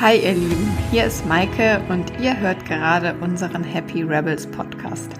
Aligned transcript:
Hi 0.00 0.16
ihr 0.16 0.32
Lieben, 0.32 0.78
hier 0.90 1.04
ist 1.04 1.26
Maike 1.26 1.78
und 1.90 2.10
ihr 2.22 2.40
hört 2.40 2.64
gerade 2.64 3.14
unseren 3.20 3.62
Happy 3.62 4.02
Rebels 4.02 4.46
Podcast. 4.46 5.12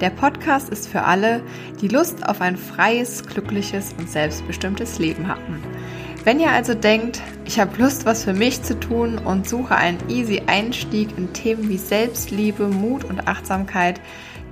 Der 0.00 0.10
Podcast 0.10 0.68
ist 0.68 0.86
für 0.86 1.02
alle, 1.02 1.42
die 1.80 1.88
Lust 1.88 2.24
auf 2.28 2.40
ein 2.40 2.56
freies, 2.56 3.26
glückliches 3.26 3.92
und 3.98 4.08
selbstbestimmtes 4.08 5.00
Leben 5.00 5.26
haben. 5.26 5.60
Wenn 6.22 6.38
ihr 6.38 6.52
also 6.52 6.72
denkt, 6.72 7.20
ich 7.46 7.58
habe 7.58 7.76
Lust, 7.82 8.06
was 8.06 8.22
für 8.22 8.32
mich 8.32 8.62
zu 8.62 8.78
tun 8.78 9.18
und 9.18 9.48
suche 9.48 9.74
einen 9.74 9.98
easy 10.08 10.40
Einstieg 10.46 11.18
in 11.18 11.32
Themen 11.32 11.68
wie 11.68 11.76
Selbstliebe, 11.76 12.68
Mut 12.68 13.02
und 13.02 13.26
Achtsamkeit, 13.26 14.00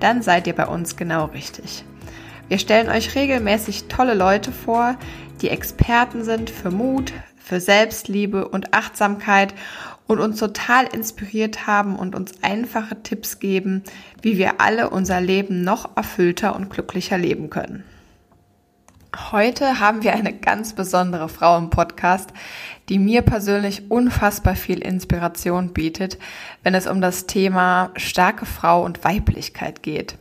dann 0.00 0.20
seid 0.20 0.48
ihr 0.48 0.54
bei 0.56 0.66
uns 0.66 0.96
genau 0.96 1.26
richtig. 1.26 1.84
Wir 2.48 2.58
stellen 2.58 2.88
euch 2.88 3.14
regelmäßig 3.14 3.84
tolle 3.84 4.14
Leute 4.14 4.50
vor, 4.50 4.96
die 5.42 5.50
Experten 5.50 6.24
sind 6.24 6.50
für 6.50 6.72
Mut, 6.72 7.12
für 7.50 7.60
Selbstliebe 7.60 8.46
und 8.46 8.74
Achtsamkeit 8.74 9.54
und 10.06 10.20
uns 10.20 10.38
total 10.38 10.86
inspiriert 10.86 11.66
haben 11.66 11.96
und 11.96 12.14
uns 12.14 12.44
einfache 12.44 13.02
Tipps 13.02 13.40
geben, 13.40 13.82
wie 14.22 14.38
wir 14.38 14.60
alle 14.60 14.90
unser 14.90 15.20
Leben 15.20 15.64
noch 15.64 15.96
erfüllter 15.96 16.54
und 16.54 16.70
glücklicher 16.70 17.18
leben 17.18 17.50
können. 17.50 17.82
Heute 19.32 19.80
haben 19.80 20.04
wir 20.04 20.12
eine 20.12 20.32
ganz 20.32 20.74
besondere 20.74 21.28
Frau 21.28 21.58
im 21.58 21.70
Podcast, 21.70 22.30
die 22.88 23.00
mir 23.00 23.22
persönlich 23.22 23.90
unfassbar 23.90 24.54
viel 24.54 24.78
Inspiration 24.78 25.72
bietet, 25.72 26.18
wenn 26.62 26.76
es 26.76 26.86
um 26.86 27.00
das 27.00 27.26
Thema 27.26 27.90
starke 27.96 28.46
Frau 28.46 28.84
und 28.84 29.02
Weiblichkeit 29.02 29.82
geht. 29.82 30.14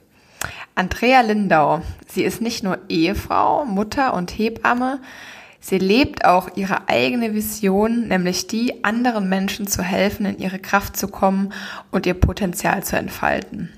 Andrea 0.73 1.21
Lindau, 1.21 1.83
sie 2.07 2.23
ist 2.23 2.41
nicht 2.41 2.63
nur 2.63 2.79
Ehefrau, 2.89 3.65
Mutter 3.65 4.15
und 4.15 4.31
Hebamme, 4.31 4.99
Sie 5.59 5.77
lebt 5.77 6.25
auch 6.25 6.55
ihre 6.55 6.87
eigene 6.87 7.33
Vision, 7.33 8.07
nämlich 8.07 8.47
die, 8.47 8.83
anderen 8.83 9.27
Menschen 9.27 9.67
zu 9.67 9.83
helfen, 9.83 10.25
in 10.25 10.39
ihre 10.39 10.59
Kraft 10.59 10.95
zu 10.95 11.07
kommen 11.07 11.53
und 11.91 12.05
ihr 12.05 12.13
Potenzial 12.13 12.83
zu 12.83 12.95
entfalten. 12.97 13.69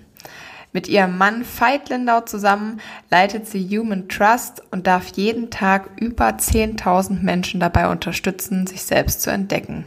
Mit 0.73 0.87
ihrem 0.87 1.17
Mann 1.17 1.43
Veit 1.43 1.89
Lindau 1.89 2.21
zusammen 2.21 2.79
leitet 3.09 3.45
sie 3.45 3.67
Human 3.77 4.07
Trust 4.07 4.63
und 4.71 4.87
darf 4.87 5.07
jeden 5.15 5.49
Tag 5.49 5.89
über 5.99 6.29
10.000 6.29 7.21
Menschen 7.21 7.59
dabei 7.59 7.89
unterstützen, 7.89 8.67
sich 8.67 8.83
selbst 8.83 9.21
zu 9.21 9.31
entdecken. 9.31 9.85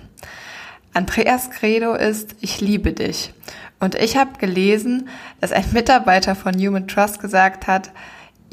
Andreas 0.92 1.50
Credo 1.50 1.94
ist, 1.94 2.36
ich 2.40 2.60
liebe 2.60 2.92
dich. 2.92 3.32
Und 3.80 3.94
ich 3.94 4.16
habe 4.16 4.38
gelesen, 4.38 5.08
dass 5.40 5.52
ein 5.52 5.64
Mitarbeiter 5.72 6.34
von 6.34 6.54
Human 6.54 6.86
Trust 6.86 7.18
gesagt 7.18 7.66
hat, 7.66 7.90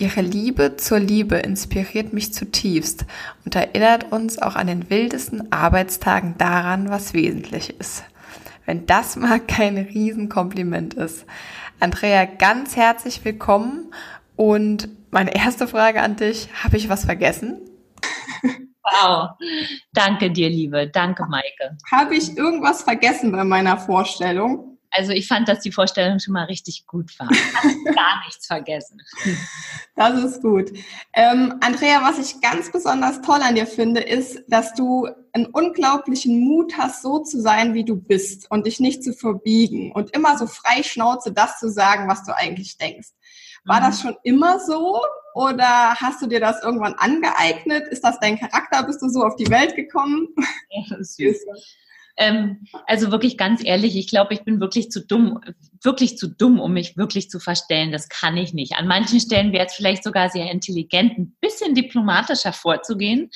Ihre 0.02 0.21
Liebe 0.21 0.77
zur 0.77 0.97
Liebe 0.97 1.35
inspiriert 1.35 2.11
mich 2.11 2.33
zutiefst 2.33 3.05
und 3.45 3.53
erinnert 3.53 4.11
uns 4.11 4.41
auch 4.41 4.55
an 4.55 4.66
den 4.66 4.89
wildesten 4.89 5.52
Arbeitstagen 5.53 6.39
daran, 6.39 6.89
was 6.89 7.13
wesentlich 7.13 7.80
ist. 7.80 8.03
Wenn 8.66 8.88
das 8.88 9.16
mal 9.16 9.39
kein 9.39 9.77
Riesenkompliment 9.77 10.95
ist. 10.95 11.27
Andrea, 11.80 12.25
ganz 12.25 12.75
herzlich 12.75 13.23
willkommen 13.23 13.93
und 14.35 14.89
meine 15.11 15.35
erste 15.35 15.67
Frage 15.67 16.02
an 16.02 16.15
dich, 16.15 16.49
habe 16.63 16.77
ich 16.77 16.89
was 16.89 17.05
vergessen? 17.05 17.59
Wow, 18.83 19.30
danke 19.93 20.31
dir, 20.31 20.49
Liebe. 20.49 20.88
Danke, 20.88 21.27
Maike. 21.30 21.77
Habe 21.91 22.15
ich 22.15 22.36
irgendwas 22.36 22.81
vergessen 22.81 23.31
bei 23.31 23.43
meiner 23.43 23.77
Vorstellung? 23.77 24.70
Also 24.92 25.14
ich 25.14 25.28
fand, 25.28 25.47
dass 25.47 25.61
die 25.61 25.72
Vorstellung 25.72 26.20
schon 26.20 26.34
mal 26.34 26.45
richtig 26.45 26.86
gut 26.86 27.17
war. 27.17 27.28
gar 27.95 28.25
nichts 28.25 28.45
vergessen. 28.45 29.02
Das 29.95 30.22
ist 30.22 30.42
gut. 30.42 30.72
Ähm, 31.14 31.56
Andrea, 31.61 32.02
was 32.03 32.20
ich 32.20 32.42
ganz 32.42 32.72
besonders 32.72 33.22
toll 33.22 33.39
an 33.42 33.56
dir 33.56 33.67
finde, 33.67 34.02
ist, 34.02 34.44
dass 34.48 34.73
du 34.73 35.08
einen 35.33 35.45
unglaublichen 35.45 36.42
Mut 36.42 36.78
hast, 36.78 37.02
so 37.02 37.20
zu 37.20 37.42
sein, 37.42 37.73
wie 37.73 37.86
du 37.86 37.95
bist 37.95 38.52
und 38.52 38.66
dich 38.66 38.81
nicht 38.81 39.03
zu 39.03 39.14
verbiegen 39.14 39.94
und 39.94 40.14
immer 40.14 40.38
so 40.38 40.45
frei 40.45 40.83
Schnauze 40.83 41.31
das 41.31 41.58
zu 41.58 41.70
sagen, 41.70 42.09
was 42.09 42.26
du 42.26 42.36
eigentlich 42.36 42.78
denkst. 42.78 43.09
War 43.64 43.80
mhm. 43.80 43.86
das 43.86 44.02
schon 44.02 44.17
immer 44.23 44.59
so 44.59 45.02
oder 45.33 45.95
hast 45.95 46.21
du 46.21 46.27
dir 46.27 46.39
das 46.39 46.61
irgendwann 46.61 46.95
angeeignet? 46.95 47.88
Ist 47.88 48.04
das 48.04 48.20
dein 48.20 48.38
Charakter? 48.38 48.83
Bist 48.83 49.02
du 49.02 49.08
so 49.08 49.23
auf 49.23 49.36
die 49.38 49.49
Welt 49.49 49.76
gekommen? 49.76 50.27
Ja, 50.70 50.98
süß. 51.02 51.45
Ähm, 52.21 52.67
also 52.86 53.11
wirklich 53.11 53.36
ganz 53.36 53.64
ehrlich, 53.64 53.98
ich 53.98 54.08
glaube, 54.08 54.36
ich 54.36 54.43
bin 54.43 54.59
wirklich 54.59 54.92
zu 54.92 55.04
dumm, 55.04 55.39
wirklich 55.82 56.20
zu 56.20 56.27
dumm, 56.27 56.59
um 56.59 56.71
mich 56.71 56.95
wirklich 56.95 57.32
zu 57.32 57.39
verstellen. 57.39 57.92
Das 57.92 58.09
kann 58.09 58.37
ich 58.37 58.54
nicht. 58.54 58.73
An 58.76 58.87
manchen 58.87 59.20
Stellen 59.20 59.52
wäre 59.52 59.65
es 59.65 59.73
vielleicht 59.73 60.04
sogar 60.04 60.30
sehr 60.30 60.52
intelligent, 60.52 61.17
ein 61.17 61.36
bisschen 61.42 61.73
diplomatischer 61.73 62.54
vorzugehen. 62.54 63.32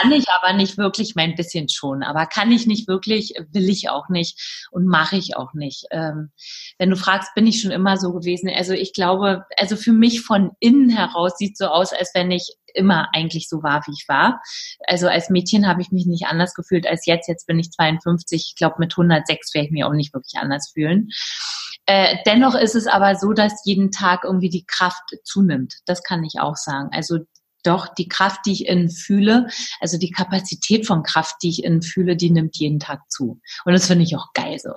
Kann 0.00 0.12
ich 0.12 0.26
aber 0.28 0.52
nicht 0.52 0.78
wirklich, 0.78 1.16
mein 1.16 1.34
bisschen 1.34 1.68
schon. 1.68 2.04
Aber 2.04 2.26
kann 2.26 2.52
ich 2.52 2.66
nicht 2.68 2.86
wirklich, 2.86 3.34
will 3.50 3.68
ich 3.68 3.90
auch 3.90 4.08
nicht 4.08 4.68
und 4.70 4.86
mache 4.86 5.16
ich 5.16 5.36
auch 5.36 5.52
nicht. 5.52 5.86
Ähm, 5.90 6.30
wenn 6.78 6.90
du 6.90 6.96
fragst, 6.96 7.34
bin 7.34 7.48
ich 7.48 7.60
schon 7.60 7.72
immer 7.72 7.96
so 7.96 8.12
gewesen. 8.12 8.48
Also 8.48 8.74
ich 8.74 8.92
glaube, 8.92 9.44
also 9.56 9.74
für 9.74 9.92
mich 9.92 10.20
von 10.20 10.52
innen 10.60 10.88
heraus 10.88 11.32
sieht 11.36 11.58
so 11.58 11.66
aus, 11.66 11.92
als 11.92 12.12
wenn 12.14 12.30
ich 12.30 12.54
immer 12.74 13.08
eigentlich 13.14 13.48
so 13.48 13.62
war, 13.62 13.82
wie 13.86 13.92
ich 13.92 14.06
war. 14.08 14.40
Also 14.86 15.08
als 15.08 15.30
Mädchen 15.30 15.66
habe 15.66 15.82
ich 15.82 15.90
mich 15.90 16.06
nicht 16.06 16.26
anders 16.26 16.54
gefühlt 16.54 16.86
als 16.86 17.06
jetzt. 17.06 17.28
Jetzt 17.28 17.46
bin 17.46 17.58
ich 17.58 17.70
52. 17.70 18.46
Ich 18.48 18.56
glaube, 18.56 18.76
mit 18.78 18.92
106 18.92 19.54
werde 19.54 19.66
ich 19.66 19.72
mich 19.72 19.84
auch 19.84 19.92
nicht 19.92 20.14
wirklich 20.14 20.40
anders 20.40 20.70
fühlen. 20.72 21.08
Äh, 21.86 22.18
dennoch 22.26 22.54
ist 22.54 22.74
es 22.74 22.86
aber 22.86 23.16
so, 23.16 23.32
dass 23.32 23.64
jeden 23.64 23.90
Tag 23.90 24.24
irgendwie 24.24 24.50
die 24.50 24.64
Kraft 24.66 25.16
zunimmt. 25.24 25.74
Das 25.86 26.02
kann 26.02 26.22
ich 26.24 26.40
auch 26.40 26.56
sagen. 26.56 26.90
Also 26.92 27.18
doch 27.62 27.88
die 27.94 28.08
Kraft, 28.08 28.46
die 28.46 28.52
ich 28.52 28.66
innen 28.66 28.90
fühle, 28.90 29.48
also 29.80 29.98
die 29.98 30.10
Kapazität 30.10 30.86
von 30.86 31.02
Kraft, 31.02 31.36
die 31.42 31.50
ich 31.50 31.64
innen 31.64 31.82
fühle, 31.82 32.16
die 32.16 32.30
nimmt 32.30 32.56
jeden 32.56 32.80
Tag 32.80 33.00
zu. 33.10 33.40
Und 33.64 33.72
das 33.72 33.86
finde 33.86 34.04
ich 34.04 34.16
auch 34.16 34.32
geil 34.34 34.58
so. 34.58 34.72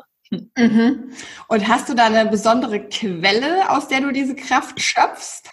Mhm. 0.57 1.11
Und 1.47 1.67
hast 1.67 1.89
du 1.89 1.93
da 1.93 2.07
eine 2.07 2.29
besondere 2.29 2.79
Quelle, 2.79 3.69
aus 3.69 3.87
der 3.87 4.01
du 4.01 4.11
diese 4.11 4.35
Kraft 4.35 4.81
schöpfst? 4.81 5.49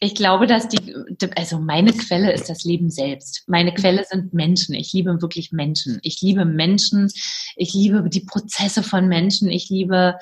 Ich 0.00 0.14
glaube, 0.14 0.46
dass 0.46 0.68
die, 0.68 0.94
also 1.36 1.58
meine 1.58 1.92
Quelle 1.92 2.32
ist 2.32 2.50
das 2.50 2.64
Leben 2.64 2.90
selbst. 2.90 3.44
Meine 3.46 3.72
Quelle 3.72 4.04
sind 4.04 4.34
Menschen. 4.34 4.74
Ich 4.74 4.92
liebe 4.92 5.22
wirklich 5.22 5.52
Menschen. 5.52 5.98
Ich 6.02 6.20
liebe 6.20 6.44
Menschen. 6.44 7.10
Ich 7.56 7.72
liebe 7.72 8.06
die 8.08 8.20
Prozesse 8.20 8.82
von 8.82 9.08
Menschen. 9.08 9.50
Ich 9.50 9.70
liebe, 9.70 10.16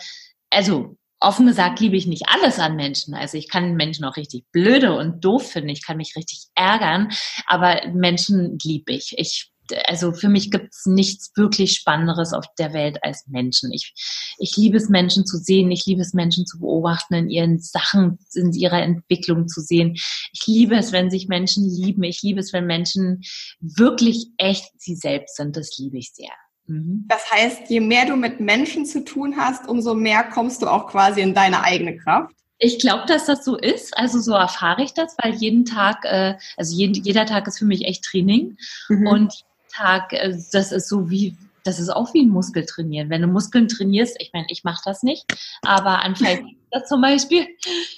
also 0.50 0.96
offen 1.18 1.46
gesagt 1.46 1.80
liebe 1.80 1.96
ich 1.96 2.06
nicht 2.06 2.28
alles 2.28 2.58
an 2.60 2.76
Menschen. 2.76 3.14
Also 3.14 3.36
ich 3.36 3.48
kann 3.48 3.74
Menschen 3.74 4.04
auch 4.04 4.16
richtig 4.16 4.44
blöde 4.52 4.96
und 4.96 5.24
doof 5.24 5.50
finden. 5.50 5.70
Ich 5.70 5.84
kann 5.84 5.96
mich 5.96 6.14
richtig 6.16 6.46
ärgern. 6.54 7.10
Aber 7.46 7.80
Menschen 7.92 8.58
liebe 8.62 8.92
ich. 8.92 9.14
Ich 9.18 9.50
also 9.86 10.12
für 10.12 10.28
mich 10.28 10.50
gibt 10.50 10.74
es 10.74 10.86
nichts 10.86 11.30
wirklich 11.36 11.72
Spannenderes 11.74 12.32
auf 12.32 12.44
der 12.58 12.72
Welt 12.72 12.98
als 13.02 13.26
Menschen. 13.28 13.72
Ich, 13.72 13.94
ich 14.38 14.56
liebe 14.56 14.76
es, 14.76 14.88
Menschen 14.88 15.26
zu 15.26 15.38
sehen. 15.38 15.70
Ich 15.70 15.86
liebe 15.86 16.02
es, 16.02 16.14
Menschen 16.14 16.46
zu 16.46 16.58
beobachten, 16.58 17.14
in 17.14 17.30
ihren 17.30 17.58
Sachen, 17.58 18.18
in 18.34 18.52
ihrer 18.52 18.82
Entwicklung 18.82 19.48
zu 19.48 19.60
sehen. 19.60 19.94
Ich 20.32 20.46
liebe 20.46 20.76
es, 20.76 20.92
wenn 20.92 21.10
sich 21.10 21.28
Menschen 21.28 21.68
lieben. 21.68 22.02
Ich 22.02 22.22
liebe 22.22 22.40
es, 22.40 22.52
wenn 22.52 22.66
Menschen 22.66 23.22
wirklich 23.60 24.28
echt 24.38 24.70
sie 24.76 24.96
selbst 24.96 25.36
sind. 25.36 25.56
Das 25.56 25.76
liebe 25.78 25.98
ich 25.98 26.12
sehr. 26.12 26.32
Mhm. 26.66 27.04
Das 27.08 27.30
heißt, 27.30 27.70
je 27.70 27.80
mehr 27.80 28.06
du 28.06 28.16
mit 28.16 28.40
Menschen 28.40 28.86
zu 28.86 29.04
tun 29.04 29.36
hast, 29.36 29.68
umso 29.68 29.94
mehr 29.94 30.24
kommst 30.24 30.62
du 30.62 30.66
auch 30.66 30.86
quasi 30.86 31.20
in 31.20 31.34
deine 31.34 31.62
eigene 31.62 31.96
Kraft. 31.96 32.34
Ich 32.58 32.78
glaube, 32.78 33.04
dass 33.06 33.26
das 33.26 33.44
so 33.44 33.56
ist. 33.56 33.96
Also 33.98 34.20
so 34.20 34.32
erfahre 34.32 34.82
ich 34.82 34.94
das, 34.94 35.16
weil 35.22 35.34
jeden 35.34 35.64
Tag, 35.64 36.04
äh, 36.04 36.34
also 36.56 36.74
jeden, 36.74 36.94
jeder 36.94 37.26
Tag 37.26 37.46
ist 37.46 37.58
für 37.58 37.64
mich 37.64 37.84
echt 37.84 38.04
Training. 38.04 38.56
Mhm. 38.88 39.06
Und 39.06 39.44
Tag, 39.74 40.12
äh, 40.12 40.36
das 40.52 40.72
ist 40.72 40.88
so 40.88 41.10
wie, 41.10 41.36
das 41.64 41.78
ist 41.78 41.90
auch 41.90 42.12
wie 42.14 42.22
ein 42.22 42.30
Muskel 42.30 42.64
trainieren. 42.66 43.10
Wenn 43.10 43.22
du 43.22 43.28
Muskeln 43.28 43.68
trainierst, 43.68 44.16
ich 44.20 44.32
meine, 44.32 44.46
ich 44.50 44.64
mache 44.64 44.82
das 44.84 45.02
nicht, 45.02 45.24
aber 45.62 46.02
an 46.02 46.14
zum 46.88 47.00
Beispiel, 47.00 47.46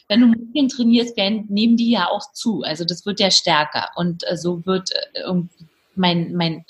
wenn 0.09 0.20
du 0.20 0.26
Muskeln 0.28 0.69
trainierst, 0.69 1.16
werden, 1.16 1.47
nehmen 1.48 1.76
die 1.76 1.91
ja 1.91 2.09
auch 2.09 2.32
zu. 2.32 2.62
Also 2.62 2.84
das 2.84 3.04
wird 3.06 3.20
ja 3.20 3.31
stärker 3.31 3.91
und 3.97 4.28
äh, 4.31 4.37
so 4.37 4.64
wird 4.66 4.91
äh, 5.14 5.32
mein, 5.94 6.34
mein, 6.34 6.64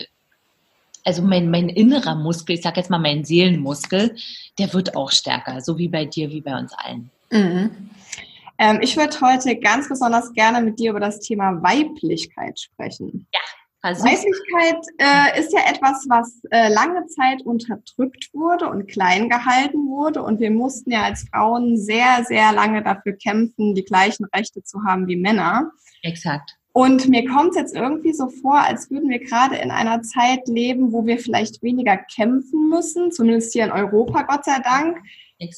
also 1.04 1.22
mein, 1.22 1.50
mein 1.50 1.68
innerer 1.68 2.14
Muskel, 2.14 2.56
ich 2.56 2.62
sag 2.62 2.76
jetzt 2.76 2.91
mal 2.91 2.98
mein 2.98 3.24
Seelenmuskel, 3.24 4.16
der 4.59 4.72
wird 4.72 4.97
auch 4.97 5.12
stärker, 5.12 5.60
so 5.60 5.78
wie 5.78 5.88
bei 5.88 6.04
dir, 6.04 6.30
wie 6.30 6.41
bei 6.41 6.59
uns 6.59 6.72
allen. 6.72 7.10
Mhm. 7.30 7.91
Ähm, 8.59 8.78
ich 8.80 8.97
würde 8.97 9.20
heute 9.20 9.56
ganz 9.56 9.88
besonders 9.88 10.32
gerne 10.32 10.62
mit 10.62 10.78
dir 10.78 10.91
über 10.91 11.00
das 11.00 11.20
Thema 11.20 11.62
Weiblichkeit 11.62 12.59
sprechen. 12.59 13.26
Ja. 13.32 13.41
Weiblichkeit 13.94 14.83
äh, 14.98 15.41
ist 15.41 15.53
ja 15.53 15.60
etwas, 15.68 16.06
was 16.09 16.41
äh, 16.50 16.72
lange 16.72 17.06
Zeit 17.06 17.42
unterdrückt 17.42 18.30
wurde 18.33 18.68
und 18.68 18.88
klein 18.88 19.28
gehalten 19.28 19.88
wurde. 19.88 20.22
Und 20.22 20.41
wir 20.41 20.50
mussten 20.50 20.91
ja 20.91 21.03
als 21.03 21.27
Frauen 21.28 21.77
sehr, 21.77 22.24
sehr 22.24 22.53
lange 22.53 22.83
dafür 22.83 23.12
kämpfen, 23.12 23.74
die 23.74 23.84
gleichen 23.84 24.24
Rechte 24.27 24.62
zu 24.62 24.83
haben 24.84 25.06
wie 25.06 25.16
Männer. 25.16 25.71
Exakt. 26.03 26.56
Und 26.72 27.09
mir 27.09 27.27
kommt 27.27 27.53
es 27.53 27.56
jetzt 27.56 27.74
irgendwie 27.74 28.12
so 28.12 28.28
vor, 28.28 28.59
als 28.59 28.91
würden 28.91 29.09
wir 29.09 29.18
gerade 29.18 29.56
in 29.56 29.71
einer 29.71 30.03
Zeit 30.03 30.47
leben, 30.47 30.92
wo 30.92 31.06
wir 31.06 31.18
vielleicht 31.18 31.62
weniger 31.62 31.97
kämpfen 31.97 32.68
müssen, 32.68 33.10
zumindest 33.12 33.54
hier 33.54 33.65
in 33.65 33.72
Europa, 33.72 34.24
Gott 34.24 34.44
sei 34.44 34.59
Dank. 34.62 34.98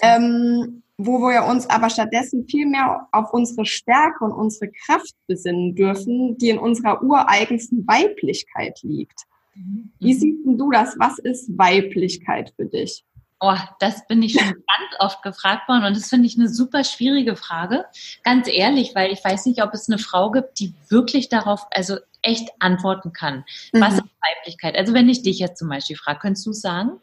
Ähm, 0.02 0.82
wo 0.96 1.20
wir 1.20 1.44
uns 1.44 1.70
aber 1.70 1.90
stattdessen 1.90 2.46
viel 2.48 2.66
mehr 2.66 3.06
auf 3.12 3.32
unsere 3.32 3.64
Stärke 3.64 4.24
und 4.24 4.32
unsere 4.32 4.70
Kraft 4.72 5.14
besinnen 5.28 5.76
dürfen, 5.76 6.36
die 6.38 6.50
in 6.50 6.58
unserer 6.58 7.02
ureigensten 7.02 7.86
Weiblichkeit 7.86 8.80
liegt. 8.82 9.22
Mhm. 9.54 9.92
Wie 10.00 10.14
siehst 10.14 10.44
du 10.44 10.70
das? 10.72 10.96
Was 10.98 11.18
ist 11.20 11.56
Weiblichkeit 11.56 12.52
für 12.56 12.66
dich? 12.66 13.04
Oh, 13.40 13.54
das 13.78 14.04
bin 14.08 14.20
ich 14.22 14.32
schon 14.32 14.48
ganz 14.48 14.96
oft 14.98 15.22
gefragt 15.22 15.68
worden 15.68 15.84
und 15.84 15.96
das 15.96 16.08
finde 16.08 16.26
ich 16.26 16.36
eine 16.36 16.48
super 16.48 16.82
schwierige 16.82 17.36
Frage. 17.36 17.84
Ganz 18.24 18.48
ehrlich, 18.48 18.96
weil 18.96 19.12
ich 19.12 19.24
weiß 19.24 19.46
nicht, 19.46 19.62
ob 19.62 19.72
es 19.74 19.88
eine 19.88 19.98
Frau 19.98 20.32
gibt, 20.32 20.58
die 20.58 20.74
wirklich 20.88 21.28
darauf, 21.28 21.66
also 21.70 21.98
echt 22.22 22.50
antworten 22.58 23.12
kann. 23.12 23.44
Mhm. 23.72 23.80
Was 23.80 23.94
ist 23.94 24.02
Weiblichkeit? 24.36 24.76
Also 24.76 24.92
wenn 24.92 25.08
ich 25.08 25.22
dich 25.22 25.38
jetzt 25.38 25.58
zum 25.58 25.68
Beispiel 25.68 25.96
frage, 25.96 26.18
könntest 26.18 26.46
du 26.46 26.52
sagen? 26.52 27.00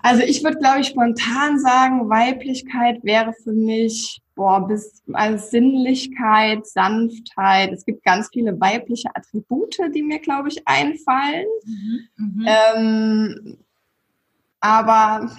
Also 0.00 0.22
ich 0.22 0.44
würde, 0.44 0.58
glaube 0.58 0.80
ich, 0.80 0.88
spontan 0.88 1.58
sagen, 1.58 2.08
Weiblichkeit 2.08 3.02
wäre 3.02 3.32
für 3.44 3.52
mich 3.52 4.20
boah, 4.38 4.66
bis 4.66 5.02
also 5.12 5.44
Sinnlichkeit, 5.44 6.64
Sanftheit. 6.64 7.72
Es 7.72 7.84
gibt 7.84 8.04
ganz 8.04 8.28
viele 8.32 8.58
weibliche 8.60 9.10
Attribute, 9.14 9.76
die 9.92 10.02
mir, 10.02 10.20
glaube 10.20 10.48
ich, 10.48 10.66
einfallen. 10.66 11.46
Mhm, 11.64 12.08
mhm. 12.16 12.46
ähm, 12.46 13.58
aber 14.60 15.30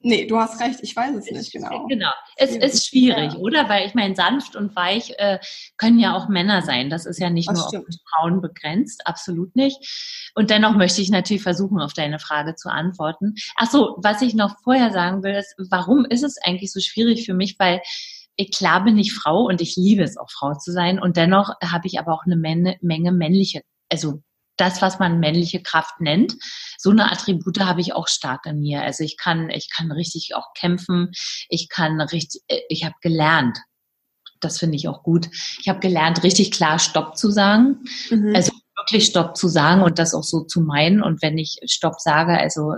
nee, 0.00 0.26
du 0.26 0.38
hast 0.38 0.60
recht, 0.60 0.80
ich 0.82 0.94
weiß 0.94 1.14
es 1.16 1.30
nicht 1.30 1.52
genau. 1.52 1.86
Genau, 1.86 2.10
es 2.36 2.56
ist 2.56 2.88
schwierig, 2.88 3.34
ja. 3.34 3.38
oder? 3.38 3.68
Weil 3.68 3.86
ich 3.86 3.94
meine, 3.94 4.14
sanft 4.14 4.56
und 4.56 4.74
weich 4.76 5.14
äh, 5.18 5.38
können 5.76 5.98
ja 5.98 6.16
auch 6.16 6.28
Männer 6.28 6.62
sein. 6.62 6.90
Das 6.90 7.06
ist 7.06 7.18
ja 7.18 7.30
nicht 7.30 7.48
das 7.48 7.58
nur 7.58 7.68
stimmt. 7.68 7.86
auf 7.88 7.94
Frauen 8.10 8.40
begrenzt, 8.40 9.06
absolut 9.06 9.54
nicht. 9.56 10.30
Und 10.34 10.50
dennoch 10.50 10.74
möchte 10.74 11.02
ich 11.02 11.10
natürlich 11.10 11.42
versuchen, 11.42 11.80
auf 11.80 11.92
deine 11.92 12.18
Frage 12.18 12.54
zu 12.54 12.70
antworten. 12.70 13.34
Ach 13.56 13.70
so, 13.70 13.96
was 14.02 14.22
ich 14.22 14.34
noch 14.34 14.56
vorher 14.62 14.92
sagen 14.92 15.22
will, 15.22 15.34
ist, 15.34 15.54
warum 15.70 16.04
ist 16.04 16.22
es 16.22 16.36
eigentlich 16.42 16.72
so 16.72 16.80
schwierig 16.80 17.24
für 17.24 17.34
mich? 17.34 17.56
Weil 17.58 17.80
klar 18.56 18.84
bin 18.84 18.96
ich 18.98 19.12
Frau 19.12 19.44
und 19.44 19.60
ich 19.60 19.76
liebe 19.76 20.02
es 20.02 20.16
auch 20.16 20.30
Frau 20.30 20.54
zu 20.54 20.72
sein 20.72 20.98
und 20.98 21.16
dennoch 21.16 21.54
habe 21.62 21.86
ich 21.86 21.98
aber 21.98 22.14
auch 22.14 22.24
eine 22.24 22.36
Menge, 22.36 22.78
Menge 22.80 23.12
männliche, 23.12 23.62
also 23.90 24.22
das, 24.60 24.82
was 24.82 24.98
man 24.98 25.20
männliche 25.20 25.62
Kraft 25.62 26.00
nennt. 26.00 26.34
So 26.78 26.90
eine 26.90 27.10
Attribute 27.10 27.60
habe 27.60 27.80
ich 27.80 27.94
auch 27.94 28.08
stark 28.08 28.46
in 28.46 28.60
mir. 28.60 28.82
Also 28.82 29.04
ich 29.04 29.16
kann, 29.16 29.50
ich 29.50 29.68
kann 29.70 29.90
richtig 29.92 30.34
auch 30.34 30.52
kämpfen. 30.54 31.10
Ich 31.48 31.68
kann 31.68 32.00
richtig, 32.00 32.42
äh, 32.48 32.60
ich 32.68 32.84
habe 32.84 32.94
gelernt. 33.00 33.58
Das 34.40 34.58
finde 34.58 34.76
ich 34.76 34.88
auch 34.88 35.02
gut. 35.02 35.28
Ich 35.60 35.68
habe 35.68 35.80
gelernt, 35.80 36.22
richtig 36.22 36.50
klar 36.50 36.78
Stopp 36.78 37.16
zu 37.16 37.30
sagen. 37.30 37.84
Mhm. 38.10 38.34
Also 38.34 38.52
wirklich 38.76 39.06
Stopp 39.06 39.36
zu 39.36 39.48
sagen 39.48 39.82
und 39.82 39.98
das 39.98 40.14
auch 40.14 40.22
so 40.22 40.44
zu 40.44 40.60
meinen. 40.60 41.02
Und 41.02 41.22
wenn 41.22 41.36
ich 41.36 41.58
Stopp 41.66 42.00
sage, 42.00 42.38
also 42.38 42.76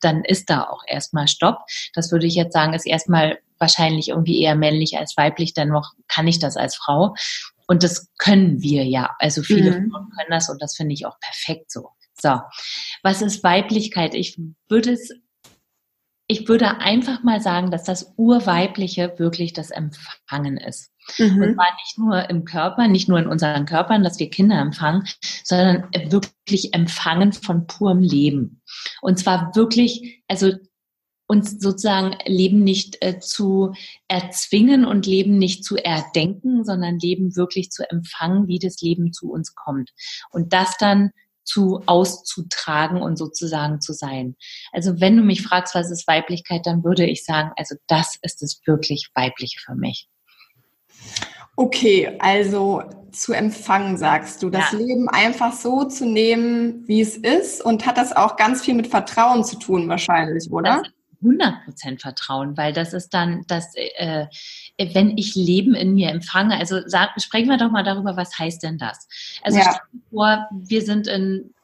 dann 0.00 0.24
ist 0.24 0.50
da 0.50 0.64
auch 0.64 0.82
erstmal 0.86 1.28
Stopp. 1.28 1.58
Das 1.94 2.12
würde 2.12 2.26
ich 2.26 2.34
jetzt 2.34 2.52
sagen, 2.52 2.74
ist 2.74 2.86
erstmal 2.86 3.38
wahrscheinlich 3.58 4.08
irgendwie 4.08 4.42
eher 4.42 4.54
männlich 4.54 4.98
als 4.98 5.16
weiblich, 5.16 5.54
dennoch 5.54 5.92
kann 6.06 6.28
ich 6.28 6.38
das 6.38 6.56
als 6.56 6.76
Frau. 6.76 7.14
Und 7.68 7.82
das 7.82 8.10
können 8.18 8.60
wir 8.62 8.84
ja. 8.84 9.14
Also 9.18 9.42
viele 9.42 9.70
mhm. 9.70 9.90
Frauen 9.90 10.10
können 10.10 10.30
das 10.30 10.48
und 10.48 10.60
das 10.60 10.74
finde 10.74 10.94
ich 10.94 11.06
auch 11.06 11.20
perfekt 11.20 11.70
so. 11.70 11.90
So. 12.20 12.40
Was 13.02 13.22
ist 13.22 13.44
Weiblichkeit? 13.44 14.14
Ich 14.14 14.40
würde 14.68 14.92
es, 14.92 15.12
ich 16.26 16.48
würde 16.48 16.78
einfach 16.78 17.22
mal 17.22 17.40
sagen, 17.40 17.70
dass 17.70 17.84
das 17.84 18.14
Urweibliche 18.16 19.14
wirklich 19.18 19.52
das 19.52 19.70
Empfangen 19.70 20.56
ist. 20.56 20.90
Mhm. 21.18 21.42
Und 21.42 21.54
zwar 21.54 21.74
nicht 21.74 21.98
nur 21.98 22.30
im 22.30 22.44
Körper, 22.44 22.88
nicht 22.88 23.08
nur 23.08 23.18
in 23.18 23.26
unseren 23.26 23.66
Körpern, 23.66 24.02
dass 24.02 24.18
wir 24.18 24.30
Kinder 24.30 24.58
empfangen, 24.58 25.06
sondern 25.44 25.88
wirklich 26.10 26.74
empfangen 26.74 27.32
von 27.32 27.66
purem 27.66 28.00
Leben. 28.00 28.62
Und 29.00 29.18
zwar 29.18 29.54
wirklich, 29.54 30.22
also 30.26 30.52
uns 31.28 31.60
sozusagen 31.60 32.16
Leben 32.24 32.64
nicht 32.64 32.98
äh, 33.00 33.20
zu 33.20 33.72
erzwingen 34.08 34.84
und 34.84 35.06
Leben 35.06 35.38
nicht 35.38 35.62
zu 35.62 35.76
erdenken, 35.76 36.64
sondern 36.64 36.98
Leben 36.98 37.36
wirklich 37.36 37.70
zu 37.70 37.88
empfangen, 37.88 38.48
wie 38.48 38.58
das 38.58 38.80
Leben 38.80 39.12
zu 39.12 39.30
uns 39.30 39.54
kommt. 39.54 39.90
Und 40.30 40.52
das 40.52 40.76
dann 40.78 41.10
zu 41.44 41.82
auszutragen 41.86 43.00
und 43.00 43.16
sozusagen 43.16 43.80
zu 43.80 43.92
sein. 43.92 44.36
Also 44.72 45.00
wenn 45.00 45.16
du 45.16 45.22
mich 45.22 45.42
fragst, 45.42 45.74
was 45.74 45.90
ist 45.90 46.06
Weiblichkeit, 46.06 46.66
dann 46.66 46.82
würde 46.82 47.06
ich 47.06 47.24
sagen, 47.24 47.52
also 47.56 47.76
das 47.86 48.16
ist 48.22 48.42
es 48.42 48.60
wirklich 48.66 49.10
Weibliche 49.14 49.58
für 49.60 49.74
mich. 49.74 50.08
Okay, 51.56 52.16
also 52.20 52.82
zu 53.12 53.32
empfangen, 53.32 53.96
sagst 53.96 54.42
du, 54.42 54.50
das 54.50 54.72
ja. 54.72 54.78
Leben 54.78 55.08
einfach 55.08 55.52
so 55.52 55.84
zu 55.84 56.06
nehmen, 56.06 56.86
wie 56.86 57.00
es 57.00 57.16
ist 57.16 57.64
und 57.64 57.86
hat 57.86 57.98
das 57.98 58.14
auch 58.14 58.36
ganz 58.36 58.62
viel 58.62 58.74
mit 58.74 58.86
Vertrauen 58.86 59.42
zu 59.44 59.58
tun 59.58 59.88
wahrscheinlich, 59.88 60.50
oder? 60.50 60.82
100% 61.22 62.00
Vertrauen, 62.00 62.56
weil 62.56 62.72
das 62.72 62.92
ist 62.92 63.12
dann, 63.12 63.44
dass, 63.48 63.74
äh, 63.74 64.26
wenn 64.78 65.18
ich 65.18 65.34
Leben 65.34 65.74
in 65.74 65.94
mir 65.94 66.10
empfange, 66.10 66.56
also 66.56 66.80
sag, 66.86 67.10
sprechen 67.20 67.48
wir 67.48 67.56
doch 67.56 67.70
mal 67.70 67.82
darüber, 67.82 68.16
was 68.16 68.38
heißt 68.38 68.62
denn 68.62 68.78
das? 68.78 69.08
Also 69.42 69.58
ja. 69.58 69.64
stell 69.64 69.74
dir 69.92 70.04
vor, 70.10 70.48
wir 70.52 70.82
sind 70.82 71.06
in, 71.08 71.54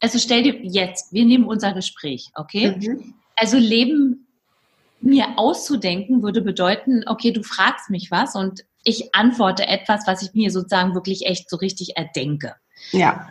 also 0.00 0.18
stell 0.18 0.42
dir 0.42 0.58
jetzt, 0.62 1.12
wir 1.12 1.24
nehmen 1.24 1.44
unser 1.44 1.72
Gespräch, 1.72 2.30
okay? 2.34 2.76
Mhm. 2.76 3.14
Also 3.36 3.56
Leben 3.56 4.26
mir 5.00 5.26
auszudenken 5.36 6.22
würde 6.22 6.42
bedeuten, 6.42 7.04
okay, 7.06 7.32
du 7.32 7.42
fragst 7.42 7.88
mich 7.88 8.10
was 8.10 8.34
und 8.34 8.64
ich 8.84 9.14
antworte 9.14 9.66
etwas, 9.66 10.06
was 10.06 10.22
ich 10.22 10.34
mir 10.34 10.50
sozusagen 10.50 10.94
wirklich 10.94 11.26
echt 11.26 11.50
so 11.50 11.56
richtig 11.56 11.96
erdenke. 11.96 12.54
Ja. 12.92 13.28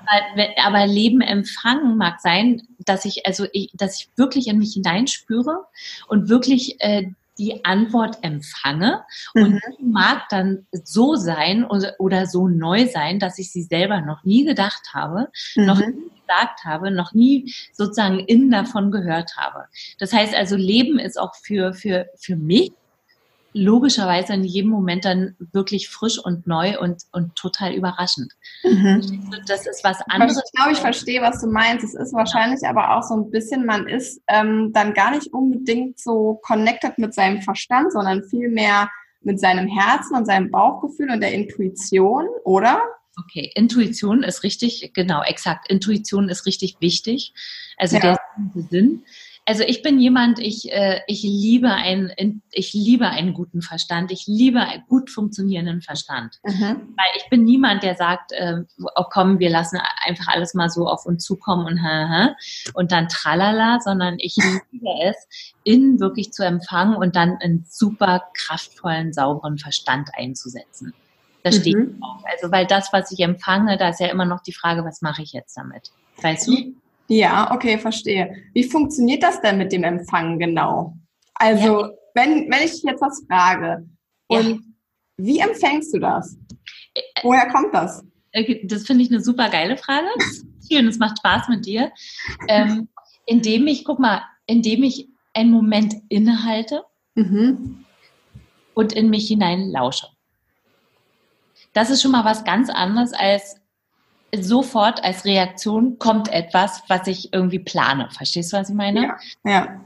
Aber, 0.63 0.85
Leben 0.85 1.21
empfangen 1.21 1.97
mag 1.97 2.21
sein, 2.21 2.61
dass 2.79 3.05
ich, 3.05 3.25
also 3.25 3.47
ich, 3.51 3.71
dass 3.73 3.99
ich 3.99 4.09
wirklich 4.15 4.47
in 4.47 4.59
mich 4.59 4.73
hineinspüre 4.73 5.65
und 6.07 6.29
wirklich 6.29 6.75
äh, 6.79 7.07
die 7.39 7.63
Antwort 7.65 8.17
empfange. 8.21 9.03
Mhm. 9.33 9.43
Und 9.43 9.61
die 9.79 9.85
mag 9.85 10.29
dann 10.29 10.67
so 10.71 11.15
sein 11.15 11.65
oder, 11.65 11.95
oder, 11.97 12.27
so 12.27 12.47
neu 12.47 12.87
sein, 12.87 13.17
dass 13.19 13.39
ich 13.39 13.51
sie 13.51 13.63
selber 13.63 14.01
noch 14.01 14.23
nie 14.23 14.45
gedacht 14.45 14.89
habe, 14.93 15.29
mhm. 15.55 15.65
noch 15.65 15.79
nie 15.79 16.11
gesagt 16.27 16.65
habe, 16.65 16.91
noch 16.91 17.13
nie 17.13 17.53
sozusagen 17.73 18.19
in 18.19 18.51
davon 18.51 18.91
gehört 18.91 19.37
habe. 19.37 19.65
Das 19.97 20.13
heißt 20.13 20.35
also, 20.35 20.55
Leben 20.55 20.99
ist 20.99 21.19
auch 21.19 21.33
für, 21.33 21.73
für, 21.73 22.07
für 22.17 22.35
mich 22.35 22.71
logischerweise 23.59 24.33
in 24.33 24.43
jedem 24.43 24.71
Moment 24.71 25.05
dann 25.05 25.35
wirklich 25.51 25.89
frisch 25.89 26.17
und 26.17 26.47
neu 26.47 26.79
und, 26.79 27.03
und 27.11 27.35
total 27.35 27.73
überraschend. 27.73 28.33
Mhm. 28.63 29.31
Das 29.47 29.67
ist 29.67 29.83
was 29.83 30.01
anderes. 30.07 30.41
Ich 30.43 30.51
glaube, 30.53 30.71
ich 30.71 30.79
verstehe, 30.79 31.21
was 31.21 31.41
du 31.41 31.47
meinst. 31.47 31.83
Es 31.83 31.93
ist 31.93 32.13
wahrscheinlich 32.13 32.61
ja. 32.61 32.69
aber 32.69 32.97
auch 32.97 33.03
so 33.03 33.15
ein 33.15 33.29
bisschen, 33.29 33.65
man 33.65 33.87
ist 33.87 34.21
ähm, 34.27 34.71
dann 34.73 34.93
gar 34.93 35.11
nicht 35.11 35.33
unbedingt 35.33 35.99
so 35.99 36.39
connected 36.43 36.97
mit 36.97 37.13
seinem 37.13 37.41
Verstand, 37.41 37.91
sondern 37.91 38.23
vielmehr 38.23 38.89
mit 39.21 39.39
seinem 39.39 39.67
Herzen 39.67 40.15
und 40.15 40.25
seinem 40.25 40.49
Bauchgefühl 40.49 41.11
und 41.11 41.19
der 41.19 41.33
Intuition, 41.33 42.27
oder? 42.45 42.81
Okay, 43.19 43.51
Intuition 43.55 44.23
ist 44.23 44.43
richtig, 44.43 44.91
genau, 44.93 45.21
exakt. 45.23 45.69
Intuition 45.69 46.29
ist 46.29 46.45
richtig 46.45 46.77
wichtig. 46.79 47.33
Also 47.77 47.97
ja. 47.97 48.01
der 48.01 48.17
Sinn. 48.69 49.03
Also 49.49 49.63
ich 49.63 49.81
bin 49.81 49.99
jemand, 49.99 50.37
ich, 50.37 50.71
äh, 50.71 51.01
ich, 51.07 51.23
liebe 51.23 51.71
ein, 51.71 52.13
ich 52.51 52.71
liebe 52.75 53.07
einen 53.07 53.33
guten 53.33 53.63
Verstand, 53.63 54.11
ich 54.11 54.27
liebe 54.27 54.59
einen 54.59 54.83
gut 54.87 55.09
funktionierenden 55.09 55.81
Verstand. 55.81 56.39
Mhm. 56.43 56.93
Weil 56.95 57.07
ich 57.17 57.27
bin 57.31 57.45
niemand, 57.45 57.81
der 57.81 57.95
sagt, 57.95 58.31
äh, 58.31 58.57
oh 58.77 59.05
komm, 59.09 59.39
wir 59.39 59.49
lassen 59.49 59.79
einfach 60.05 60.27
alles 60.27 60.53
mal 60.53 60.69
so 60.69 60.85
auf 60.85 61.07
uns 61.07 61.23
zukommen 61.23 61.65
und, 61.65 62.35
und 62.75 62.91
dann 62.91 63.07
tralala, 63.07 63.79
sondern 63.79 64.17
ich 64.19 64.35
liebe 64.71 64.85
es, 65.01 65.15
innen 65.63 65.99
wirklich 65.99 66.31
zu 66.31 66.45
empfangen 66.45 66.95
und 66.95 67.15
dann 67.15 67.37
einen 67.37 67.65
super 67.67 68.25
kraftvollen, 68.35 69.13
sauberen 69.13 69.57
Verstand 69.57 70.09
einzusetzen. 70.13 70.93
Da 71.41 71.51
steht 71.51 71.75
mhm. 71.75 71.99
drauf. 71.99 72.21
Also 72.31 72.51
weil 72.51 72.67
das, 72.67 72.93
was 72.93 73.11
ich 73.11 73.21
empfange, 73.21 73.77
da 73.77 73.89
ist 73.89 73.99
ja 73.99 74.09
immer 74.09 74.25
noch 74.25 74.43
die 74.43 74.53
Frage, 74.53 74.85
was 74.85 75.01
mache 75.01 75.23
ich 75.23 75.33
jetzt 75.33 75.57
damit? 75.57 75.89
Weißt 76.21 76.49
du? 76.49 76.75
Ja, 77.09 77.51
okay, 77.51 77.77
verstehe. 77.79 78.35
Wie 78.53 78.63
funktioniert 78.63 79.23
das 79.23 79.41
denn 79.41 79.57
mit 79.57 79.71
dem 79.71 79.83
Empfangen 79.83 80.37
genau? 80.37 80.95
Also, 81.33 81.81
ja. 81.81 81.91
wenn, 82.13 82.49
wenn 82.51 82.63
ich 82.63 82.83
jetzt 82.83 83.01
was 83.01 83.23
frage, 83.27 83.89
und 84.27 84.49
ja. 84.49 84.57
wie 85.17 85.39
empfängst 85.39 85.93
du 85.93 85.99
das? 85.99 86.37
Äh, 86.93 87.01
Woher 87.23 87.47
kommt 87.49 87.73
das? 87.73 88.03
Das 88.63 88.85
finde 88.85 89.03
ich 89.03 89.09
eine 89.09 89.21
super 89.21 89.49
geile 89.49 89.75
Frage. 89.75 90.07
Schön, 90.71 90.87
es 90.87 90.99
macht 90.99 91.17
Spaß 91.17 91.49
mit 91.49 91.65
dir. 91.65 91.91
Ähm, 92.47 92.87
indem 93.25 93.65
ich, 93.65 93.83
guck 93.85 93.97
mal, 93.97 94.21
indem 94.45 94.83
ich 94.83 95.09
einen 95.33 95.49
Moment 95.49 95.95
innehalte 96.09 96.83
mhm. 97.15 97.85
und 98.75 98.93
in 98.93 99.09
mich 99.09 99.27
hinein 99.27 99.71
lausche. 99.71 100.07
Das 101.73 101.89
ist 101.89 102.03
schon 102.03 102.11
mal 102.11 102.25
was 102.25 102.43
ganz 102.43 102.69
anderes 102.69 103.13
als 103.13 103.58
sofort 104.37 105.03
als 105.03 105.25
Reaktion 105.25 105.97
kommt 105.99 106.31
etwas, 106.31 106.83
was 106.87 107.07
ich 107.07 107.33
irgendwie 107.33 107.59
plane. 107.59 108.09
Verstehst 108.11 108.53
du, 108.53 108.57
was 108.57 108.69
ich 108.69 108.75
meine? 108.75 109.01
Ja. 109.03 109.17
ja. 109.43 109.81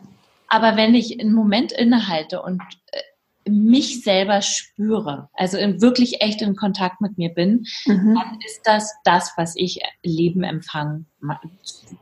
Aber 0.48 0.76
wenn 0.76 0.94
ich 0.94 1.20
einen 1.20 1.34
Moment 1.34 1.72
innehalte 1.72 2.42
und 2.42 2.62
äh, 2.92 3.50
mich 3.50 4.04
selber 4.04 4.42
spüre, 4.42 5.30
also 5.34 5.58
in, 5.58 5.82
wirklich 5.82 6.22
echt 6.22 6.42
in 6.42 6.56
Kontakt 6.56 7.02
mit 7.02 7.18
mir 7.18 7.30
bin, 7.30 7.66
mhm. 7.86 8.16
dann 8.16 8.40
ist 8.46 8.62
das 8.64 8.94
das, 9.04 9.34
was 9.36 9.56
ich 9.56 9.80
Leben 10.04 10.44
empfange. 10.44 11.06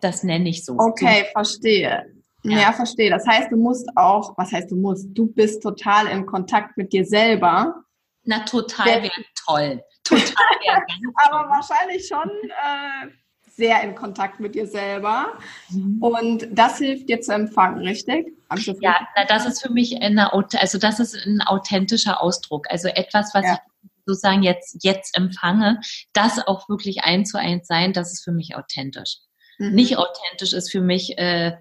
Das 0.02 0.24
nenne 0.24 0.50
ich 0.50 0.66
so. 0.66 0.78
Okay, 0.78 1.26
verstehe. 1.32 2.06
Ja. 2.44 2.58
ja, 2.58 2.74
verstehe. 2.74 3.12
Das 3.12 3.26
heißt, 3.28 3.52
du 3.52 3.56
musst 3.56 3.88
auch, 3.96 4.36
was 4.38 4.52
heißt 4.52 4.72
du 4.72 4.76
musst? 4.76 5.08
Du 5.14 5.28
bist 5.28 5.62
total 5.62 6.08
in 6.08 6.26
Kontakt 6.26 6.76
mit 6.76 6.92
dir 6.92 7.06
selber. 7.06 7.84
Na, 8.24 8.40
total 8.40 9.04
wäre 9.04 9.12
toll 9.46 9.82
total 10.03 10.25
Aber 11.15 11.50
wahrscheinlich 11.50 12.08
schon 12.08 12.29
äh, 12.29 13.12
sehr 13.55 13.84
in 13.84 13.96
Kontakt 13.96 14.39
mit 14.39 14.55
dir 14.55 14.65
selber. 14.65 15.38
Mhm. 15.70 16.01
Und 16.01 16.48
das 16.51 16.77
hilft 16.77 17.10
dir 17.10 17.22
zu 17.22 17.34
empfangen, 17.34 17.79
richtig? 17.79 18.34
ja, 18.81 19.08
na, 19.15 19.25
das 19.25 19.46
ist 19.46 19.62
für 19.62 19.72
mich 19.72 20.01
eine, 20.01 20.34
also 20.34 20.77
das 20.77 21.00
ist 21.00 21.15
ein 21.15 21.41
authentischer 21.41 22.22
Ausdruck. 22.22 22.70
Also 22.70 22.88
etwas, 22.88 23.34
was 23.34 23.46
ja. 23.46 23.53
ich 23.53 23.60
sozusagen 24.05 24.43
jetzt, 24.43 24.84
jetzt 24.84 25.15
empfange, 25.17 25.79
das 26.13 26.39
auch 26.39 26.67
wirklich 26.70 27.03
eins 27.03 27.29
zu 27.29 27.39
eins 27.39 27.67
sein, 27.67 27.93
das 27.93 28.12
ist 28.12 28.24
für 28.24 28.31
mich 28.31 28.55
authentisch. 28.55 29.17
Mhm. 29.58 29.75
Nicht 29.75 29.98
authentisch 29.98 30.53
ist 30.53 30.72
für 30.72 30.81
mich, 30.81 31.17
äh, 31.17 31.58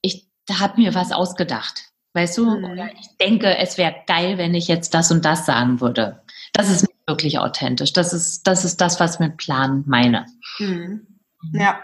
ich 0.00 0.26
habe 0.50 0.80
mir 0.80 0.94
was 0.94 1.12
ausgedacht. 1.12 1.90
Weißt 2.14 2.38
du? 2.38 2.46
Mhm. 2.46 2.90
Ich 2.98 3.16
denke, 3.18 3.58
es 3.58 3.76
wäre 3.76 3.94
geil, 4.06 4.38
wenn 4.38 4.54
ich 4.54 4.68
jetzt 4.68 4.94
das 4.94 5.10
und 5.10 5.24
das 5.24 5.44
sagen 5.44 5.82
würde. 5.82 6.22
Das 6.54 6.70
ist 6.70 6.88
wirklich 7.06 7.38
authentisch. 7.38 7.92
Das 7.92 8.12
ist, 8.12 8.46
das 8.46 8.64
ist 8.64 8.80
das, 8.80 9.00
was 9.00 9.14
ich 9.14 9.20
mit 9.20 9.36
Plan 9.36 9.84
meine. 9.86 10.26
Mhm. 10.58 11.06
Ja. 11.52 11.78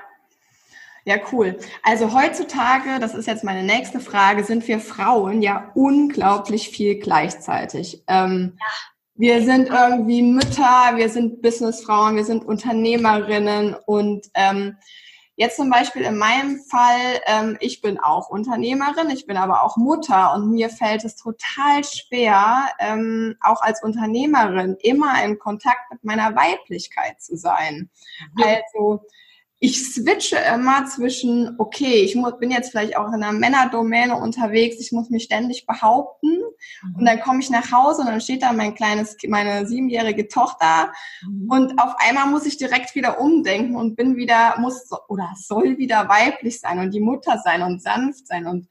Ja, 1.05 1.17
cool. 1.33 1.59
Also 1.83 2.14
heutzutage, 2.14 3.00
das 3.00 3.14
ist 3.14 3.26
jetzt 3.26 3.43
meine 3.43 3.64
nächste 3.64 3.99
Frage, 3.99 4.45
sind 4.45 4.69
wir 4.69 4.79
Frauen 4.79 5.43
ja 5.43 5.73
unglaublich 5.75 6.69
viel 6.69 6.95
gleichzeitig. 6.97 8.05
Ähm, 8.07 8.57
ja. 8.59 8.67
Wir 9.14 9.45
sind 9.45 9.69
irgendwie 9.69 10.23
Mütter, 10.23 10.93
wir 10.95 11.09
sind 11.09 11.43
Businessfrauen, 11.43 12.17
wir 12.17 12.25
sind 12.25 12.45
Unternehmerinnen 12.45 13.75
und 13.87 14.26
ähm, 14.35 14.76
Jetzt 15.35 15.57
zum 15.57 15.71
Beispiel 15.71 16.03
in 16.03 16.19
meinem 16.19 16.61
Fall, 16.61 17.21
ähm, 17.27 17.57
ich 17.61 17.81
bin 17.81 17.99
auch 17.99 18.29
Unternehmerin, 18.29 19.09
ich 19.11 19.27
bin 19.27 19.39
aber 19.39 19.62
auch 19.62 19.79
Mutter 19.79 20.35
und 20.35 20.51
mir 20.51 20.69
fällt 20.69 21.05
es 21.05 21.17
total 21.17 21.83
schwer, 21.85 22.67
ähm, 22.79 23.37
auch 23.41 23.62
als 23.62 23.83
Unternehmerin 23.83 24.77
immer 24.81 25.25
in 25.25 25.39
Kontakt 25.39 25.91
mit 25.91 26.05
meiner 26.05 26.37
Weiblichkeit 26.37 27.23
zu 27.23 27.37
sein. 27.37 27.89
Ja. 28.37 28.47
Also 28.47 29.07
ich 29.64 29.81
switche 29.95 30.38
immer 30.52 30.87
zwischen, 30.87 31.54
okay, 31.57 32.02
ich 32.02 32.16
muss, 32.16 32.37
bin 32.40 32.50
jetzt 32.50 32.73
vielleicht 32.73 32.97
auch 32.97 33.07
in 33.07 33.23
einer 33.23 33.31
Männerdomäne 33.31 34.16
unterwegs, 34.16 34.81
ich 34.81 34.90
muss 34.90 35.09
mich 35.09 35.23
ständig 35.23 35.66
behaupten 35.66 36.31
mhm. 36.31 36.97
und 36.97 37.04
dann 37.04 37.21
komme 37.21 37.38
ich 37.38 37.49
nach 37.49 37.71
Hause 37.71 38.00
und 38.00 38.09
dann 38.09 38.21
steht 38.21 38.42
da 38.42 38.52
mein 38.52 38.75
kleines, 38.75 39.16
meine 39.28 39.64
siebenjährige 39.64 40.26
Tochter 40.26 40.92
mhm. 41.25 41.49
und 41.49 41.78
auf 41.78 41.95
einmal 41.99 42.26
muss 42.26 42.45
ich 42.45 42.57
direkt 42.57 42.97
wieder 42.97 43.21
umdenken 43.21 43.76
und 43.76 43.95
bin 43.95 44.16
wieder, 44.16 44.59
muss 44.59 44.90
oder 45.07 45.31
soll 45.37 45.78
wieder 45.78 46.09
weiblich 46.09 46.59
sein 46.59 46.81
und 46.81 46.92
die 46.92 47.00
Mutter 47.00 47.40
sein 47.45 47.62
und 47.62 47.81
sanft 47.81 48.26
sein 48.26 48.49
und 48.49 48.66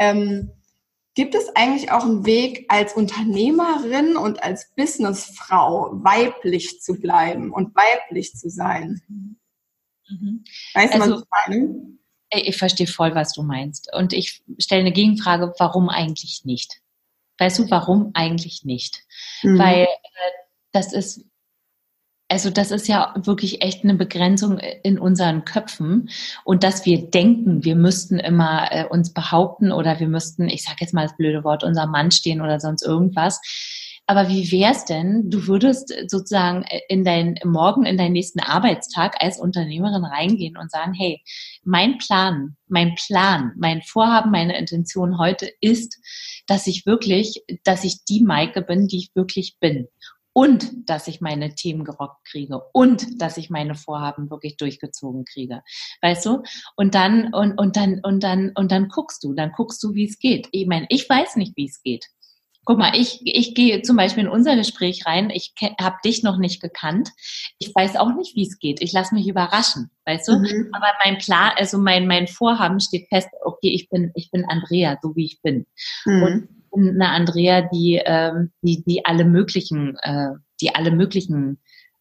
ähm, 0.00 0.50
gibt 1.14 1.36
es 1.36 1.54
eigentlich 1.54 1.92
auch 1.92 2.04
einen 2.04 2.26
Weg 2.26 2.66
als 2.66 2.94
Unternehmerin 2.94 4.16
und 4.16 4.42
als 4.42 4.74
Businessfrau 4.74 5.92
weiblich 6.02 6.82
zu 6.82 6.98
bleiben 6.98 7.52
und 7.52 7.76
weiblich 7.76 8.34
zu 8.34 8.50
sein? 8.50 9.00
Mhm. 9.06 9.36
Mhm. 10.08 10.44
Weißt 10.74 10.94
du, 10.94 11.00
also, 11.00 11.14
was 11.16 11.22
ich 11.22 11.28
meine? 11.30 11.96
Ich 12.30 12.56
verstehe 12.56 12.86
voll, 12.86 13.14
was 13.14 13.32
du 13.32 13.42
meinst. 13.42 13.92
Und 13.94 14.12
ich 14.12 14.42
stelle 14.58 14.80
eine 14.80 14.92
Gegenfrage, 14.92 15.54
warum 15.58 15.88
eigentlich 15.88 16.42
nicht? 16.44 16.80
Weißt 17.38 17.58
du, 17.58 17.70
warum 17.70 18.10
eigentlich 18.14 18.64
nicht? 18.64 19.04
Mhm. 19.42 19.58
Weil 19.58 19.82
äh, 19.82 19.86
das 20.72 20.92
ist, 20.92 21.24
also 22.28 22.50
das 22.50 22.70
ist 22.70 22.88
ja 22.88 23.14
wirklich 23.16 23.62
echt 23.62 23.84
eine 23.84 23.94
Begrenzung 23.94 24.58
in 24.58 24.98
unseren 24.98 25.44
Köpfen 25.44 26.10
und 26.44 26.64
dass 26.64 26.84
wir 26.84 27.08
denken, 27.10 27.64
wir 27.64 27.76
müssten 27.76 28.18
immer 28.18 28.72
äh, 28.72 28.84
uns 28.84 29.12
behaupten 29.12 29.70
oder 29.70 30.00
wir 30.00 30.08
müssten, 30.08 30.48
ich 30.48 30.64
sage 30.64 30.78
jetzt 30.80 30.94
mal 30.94 31.06
das 31.06 31.16
blöde 31.16 31.44
Wort, 31.44 31.62
unser 31.62 31.86
Mann 31.86 32.10
stehen 32.10 32.40
oder 32.40 32.58
sonst 32.58 32.82
irgendwas 32.82 33.40
aber 34.06 34.28
wie 34.28 34.50
wär's 34.52 34.84
denn, 34.84 35.30
du 35.30 35.46
würdest 35.48 35.92
sozusagen 36.06 36.64
in 36.88 37.04
dein, 37.04 37.38
morgen 37.44 37.84
in 37.84 37.96
deinen 37.96 38.12
nächsten 38.12 38.40
Arbeitstag 38.40 39.16
als 39.20 39.40
Unternehmerin 39.40 40.04
reingehen 40.04 40.56
und 40.56 40.70
sagen, 40.70 40.94
hey, 40.94 41.20
mein 41.64 41.98
Plan, 41.98 42.56
mein 42.68 42.94
Plan, 42.94 43.52
mein 43.56 43.82
Vorhaben, 43.82 44.30
meine 44.30 44.56
Intention 44.58 45.18
heute 45.18 45.50
ist, 45.60 45.98
dass 46.46 46.68
ich 46.68 46.86
wirklich, 46.86 47.42
dass 47.64 47.82
ich 47.82 48.04
die 48.04 48.22
Maike 48.22 48.62
bin, 48.62 48.86
die 48.86 48.98
ich 48.98 49.10
wirklich 49.14 49.56
bin 49.58 49.88
und 50.36 50.70
dass 50.88 51.08
ich 51.08 51.22
meine 51.22 51.54
Themen 51.54 51.82
gerockt 51.82 52.26
kriege 52.26 52.60
und 52.74 53.22
dass 53.22 53.38
ich 53.38 53.48
meine 53.48 53.74
Vorhaben 53.74 54.28
wirklich 54.28 54.58
durchgezogen 54.58 55.24
kriege. 55.24 55.62
Weißt 56.02 56.26
du? 56.26 56.42
Und 56.76 56.94
dann, 56.94 57.32
und, 57.32 57.58
und 57.58 57.76
dann, 57.76 58.00
und 58.02 58.22
dann, 58.22 58.52
und 58.54 58.70
dann 58.70 58.88
guckst 58.88 59.24
du, 59.24 59.32
dann 59.32 59.52
guckst 59.52 59.82
du, 59.82 59.94
wie 59.94 60.04
es 60.04 60.18
geht. 60.18 60.46
Ich 60.52 60.66
meine, 60.66 60.84
ich 60.90 61.08
weiß 61.08 61.36
nicht, 61.36 61.56
wie 61.56 61.64
es 61.64 61.82
geht. 61.82 62.08
Guck 62.66 62.78
mal, 62.78 62.96
ich, 62.96 63.20
ich 63.22 63.54
gehe 63.54 63.82
zum 63.82 63.96
Beispiel 63.96 64.24
in 64.24 64.28
unser 64.28 64.56
Gespräch 64.56 65.06
rein. 65.06 65.30
Ich 65.30 65.54
habe 65.80 65.96
dich 66.04 66.24
noch 66.24 66.36
nicht 66.36 66.60
gekannt. 66.60 67.10
Ich 67.58 67.72
weiß 67.72 67.94
auch 67.94 68.12
nicht, 68.14 68.34
wie 68.34 68.42
es 68.42 68.58
geht. 68.58 68.82
Ich 68.82 68.92
lasse 68.92 69.14
mich 69.14 69.28
überraschen, 69.28 69.88
weißt 70.04 70.26
du? 70.26 70.32
Mhm. 70.32 70.70
Aber 70.72 70.88
mein 71.04 71.18
Plan, 71.18 71.52
also 71.56 71.78
mein, 71.78 72.08
mein 72.08 72.26
Vorhaben 72.26 72.80
steht 72.80 73.08
fest, 73.08 73.28
okay, 73.44 73.68
ich 73.68 73.88
bin, 73.88 74.10
ich 74.16 74.32
bin 74.32 74.44
Andrea, 74.44 74.98
so 75.00 75.14
wie 75.14 75.26
ich 75.26 75.40
bin. 75.42 75.64
Mhm. 76.04 76.22
Und 76.24 76.48
ich 76.58 76.70
bin 76.72 77.00
eine 77.00 77.10
Andrea, 77.10 77.62
die, 77.72 78.02
ähm, 78.04 78.50
die, 78.62 78.82
die 78.84 79.04
alle 79.04 79.24
möglichen, 79.24 79.96
äh, 80.02 80.30
die 80.60 80.74
alle 80.74 80.90
möglichen 80.90 81.60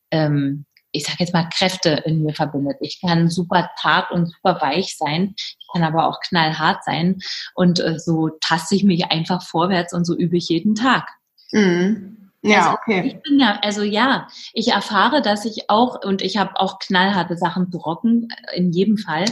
ähm, 0.10 0.66
ich 0.96 1.06
sage 1.06 1.18
jetzt 1.20 1.34
mal, 1.34 1.50
Kräfte 1.50 2.04
in 2.06 2.24
mir 2.24 2.34
verbindet. 2.34 2.78
Ich 2.82 3.02
kann 3.02 3.30
super 3.30 3.70
zart 3.82 4.12
und 4.12 4.28
super 4.28 4.62
weich 4.62 4.98
sein, 4.98 5.34
ich 5.38 5.68
kann 5.72 5.84
aber 5.84 6.08
auch 6.08 6.20
knallhart 6.22 6.84
sein 6.84 7.20
und 7.54 7.80
äh, 7.80 8.00
so 8.00 8.30
taste 8.42 8.76
ich 8.76 8.84
mich 8.84 9.12
einfach 9.12 9.44
vorwärts 9.44 9.94
und 9.94 10.06
so 10.06 10.16
übe 10.16 10.38
ich 10.38 10.50
jeden 10.50 10.76
Tag. 10.76 11.10
Mhm. 11.52 12.32
Ja, 12.42 12.58
also, 12.58 12.78
okay. 12.78 13.08
Ich 13.08 13.22
bin 13.24 13.40
ja, 13.40 13.60
also 13.64 13.82
ja, 13.82 14.28
ich 14.54 14.68
erfahre, 14.68 15.22
dass 15.22 15.46
ich 15.46 15.70
auch, 15.70 16.04
und 16.06 16.22
ich 16.22 16.38
habe 16.38 16.60
auch 16.60 16.78
knallharte 16.78 17.38
Sachen 17.38 17.72
zu 17.72 17.80
rocken, 17.80 18.28
äh, 18.52 18.58
in 18.58 18.72
jedem 18.72 18.98
Fall. 18.98 19.26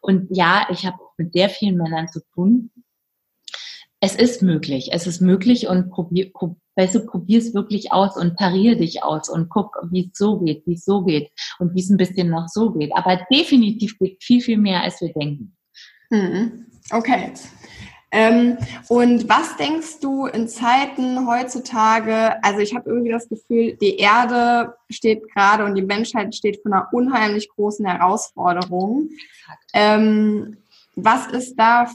Und 0.00 0.28
ja, 0.30 0.66
ich 0.70 0.86
habe 0.86 0.98
mit 1.16 1.32
sehr 1.32 1.50
vielen 1.50 1.76
Männern 1.76 2.08
zu 2.08 2.20
tun. 2.32 2.70
Es 4.02 4.14
ist 4.14 4.40
möglich, 4.40 4.90
es 4.92 5.06
ist 5.06 5.20
möglich 5.20 5.68
und 5.68 5.90
probier, 5.90 6.32
probier 6.32 7.38
es 7.38 7.54
wirklich 7.54 7.92
aus 7.92 8.16
und 8.16 8.34
parier 8.34 8.76
dich 8.76 9.04
aus 9.04 9.28
und 9.28 9.50
guck, 9.50 9.76
wie 9.90 10.10
es 10.10 10.18
so 10.18 10.38
geht, 10.38 10.66
wie 10.66 10.72
es 10.72 10.86
so 10.86 11.02
geht 11.02 11.30
und 11.58 11.74
wie 11.74 11.80
es 11.80 11.90
ein 11.90 11.98
bisschen 11.98 12.30
noch 12.30 12.48
so 12.48 12.72
geht. 12.72 12.96
Aber 12.96 13.20
definitiv 13.30 13.98
geht 13.98 14.22
viel, 14.22 14.40
viel 14.40 14.56
mehr, 14.56 14.82
als 14.82 15.02
wir 15.02 15.12
denken. 15.12 15.54
Mhm. 16.08 16.66
Okay. 16.90 17.32
Ähm, 18.12 18.56
und 18.88 19.28
was 19.28 19.56
denkst 19.56 20.00
du 20.00 20.26
in 20.26 20.48
Zeiten 20.48 21.28
heutzutage? 21.28 22.42
Also 22.42 22.60
ich 22.60 22.74
habe 22.74 22.90
irgendwie 22.90 23.12
das 23.12 23.28
Gefühl, 23.28 23.76
die 23.80 23.98
Erde 23.98 24.74
steht 24.88 25.30
gerade 25.32 25.64
und 25.64 25.76
die 25.76 25.82
Menschheit 25.82 26.34
steht 26.34 26.60
vor 26.62 26.72
einer 26.72 26.88
unheimlich 26.92 27.48
großen 27.50 27.86
Herausforderung. 27.86 29.10
Ähm, 29.74 30.56
was 30.96 31.28
ist 31.28 31.54
da 31.56 31.88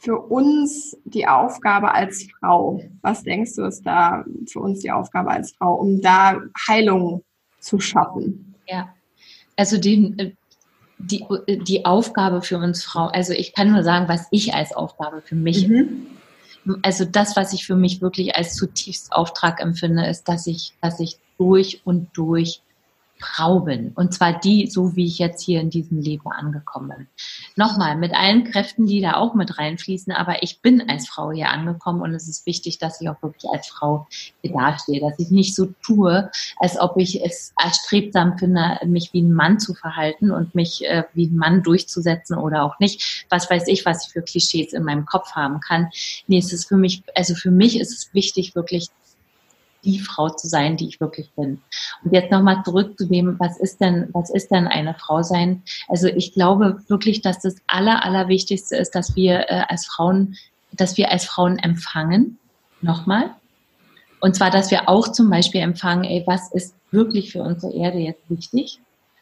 für 0.00 0.18
uns 0.18 0.96
die 1.04 1.26
Aufgabe 1.26 1.94
als 1.94 2.26
Frau? 2.38 2.82
Was 3.02 3.22
denkst 3.22 3.56
du, 3.56 3.64
ist 3.64 3.82
da 3.82 4.24
für 4.46 4.60
uns 4.60 4.80
die 4.80 4.90
Aufgabe 4.90 5.30
als 5.30 5.52
Frau, 5.52 5.74
um 5.74 6.00
da 6.00 6.40
Heilung 6.66 7.22
zu 7.60 7.78
schaffen? 7.78 8.54
Ja, 8.66 8.94
also 9.56 9.76
die, 9.76 10.34
die, 10.98 11.24
die 11.48 11.84
Aufgabe 11.84 12.40
für 12.40 12.56
uns 12.56 12.82
Frau, 12.82 13.06
also 13.08 13.34
ich 13.34 13.52
kann 13.52 13.72
nur 13.72 13.82
sagen, 13.82 14.08
was 14.08 14.26
ich 14.30 14.54
als 14.54 14.72
Aufgabe 14.72 15.20
für 15.20 15.34
mich, 15.34 15.68
mhm. 15.68 16.06
also 16.82 17.04
das, 17.04 17.36
was 17.36 17.52
ich 17.52 17.66
für 17.66 17.76
mich 17.76 18.00
wirklich 18.00 18.36
als 18.36 18.54
zutiefst 18.54 19.12
Auftrag 19.12 19.60
empfinde, 19.60 20.06
ist, 20.06 20.28
dass 20.28 20.46
ich, 20.46 20.72
dass 20.80 20.98
ich 20.98 21.18
durch 21.36 21.82
und 21.84 22.08
durch 22.14 22.62
Frau 23.20 23.60
bin. 23.60 23.92
Und 23.94 24.14
zwar 24.14 24.38
die, 24.38 24.66
so 24.66 24.96
wie 24.96 25.06
ich 25.06 25.18
jetzt 25.18 25.42
hier 25.42 25.60
in 25.60 25.70
diesem 25.70 26.00
Leben 26.00 26.30
angekommen 26.30 26.92
bin. 26.96 27.06
Nochmal, 27.56 27.96
mit 27.96 28.14
allen 28.14 28.44
Kräften, 28.44 28.86
die 28.86 29.00
da 29.00 29.14
auch 29.14 29.34
mit 29.34 29.58
reinfließen, 29.58 30.12
aber 30.12 30.42
ich 30.42 30.60
bin 30.60 30.88
als 30.88 31.08
Frau 31.08 31.30
hier 31.30 31.50
angekommen 31.50 32.02
und 32.02 32.14
es 32.14 32.28
ist 32.28 32.46
wichtig, 32.46 32.78
dass 32.78 33.00
ich 33.00 33.08
auch 33.08 33.22
wirklich 33.22 33.50
als 33.50 33.68
Frau 33.68 34.06
hier 34.42 34.52
dastehe, 34.52 35.00
dass 35.00 35.18
ich 35.18 35.30
nicht 35.30 35.54
so 35.54 35.66
tue, 35.82 36.30
als 36.58 36.78
ob 36.78 36.96
ich 36.96 37.22
es 37.24 37.52
erstrebsam 37.62 38.38
finde, 38.38 38.78
mich 38.86 39.12
wie 39.12 39.22
ein 39.22 39.32
Mann 39.32 39.58
zu 39.58 39.74
verhalten 39.74 40.30
und 40.30 40.54
mich 40.54 40.84
äh, 40.86 41.04
wie 41.14 41.26
ein 41.26 41.36
Mann 41.36 41.62
durchzusetzen 41.62 42.36
oder 42.36 42.64
auch 42.64 42.78
nicht. 42.78 43.26
Was 43.28 43.50
weiß 43.50 43.68
ich, 43.68 43.84
was 43.84 44.06
ich 44.06 44.12
für 44.12 44.22
Klischees 44.22 44.72
in 44.72 44.84
meinem 44.84 45.06
Kopf 45.06 45.32
haben 45.32 45.60
kann. 45.60 45.90
Nee, 46.26 46.38
es 46.38 46.52
ist 46.52 46.68
für 46.68 46.76
mich, 46.76 47.02
also 47.14 47.34
für 47.34 47.50
mich 47.50 47.78
ist 47.78 47.92
es 47.92 48.14
wichtig, 48.14 48.54
wirklich 48.54 48.88
die 49.84 49.98
Frau 49.98 50.28
zu 50.28 50.48
sein, 50.48 50.76
die 50.76 50.88
ich 50.88 51.00
wirklich 51.00 51.30
bin. 51.32 51.60
Und 52.04 52.12
jetzt 52.12 52.30
nochmal 52.30 52.62
zurück 52.64 52.98
zu 52.98 53.06
dem, 53.06 53.38
was 53.38 53.58
ist 53.58 53.80
denn, 53.80 54.08
was 54.12 54.30
ist 54.30 54.50
denn 54.50 54.66
eine 54.66 54.94
Frau 54.94 55.22
sein? 55.22 55.62
Also 55.88 56.08
ich 56.08 56.32
glaube 56.32 56.82
wirklich, 56.88 57.22
dass 57.22 57.40
das 57.40 57.56
aller, 57.66 58.04
allerwichtigste 58.04 58.76
ist, 58.76 58.94
dass 58.94 59.16
wir 59.16 59.50
äh, 59.50 59.64
als 59.68 59.86
Frauen, 59.86 60.36
dass 60.72 60.96
wir 60.96 61.10
als 61.10 61.24
Frauen 61.24 61.58
empfangen. 61.58 62.38
Nochmal. 62.82 63.30
Und 64.20 64.36
zwar, 64.36 64.50
dass 64.50 64.70
wir 64.70 64.88
auch 64.88 65.08
zum 65.08 65.30
Beispiel 65.30 65.60
empfangen, 65.60 66.04
ey, 66.04 66.24
was 66.26 66.52
ist 66.52 66.74
wirklich 66.90 67.32
für 67.32 67.42
unsere 67.42 67.72
Erde 67.72 67.98
jetzt 67.98 68.28
wichtig? 68.28 68.80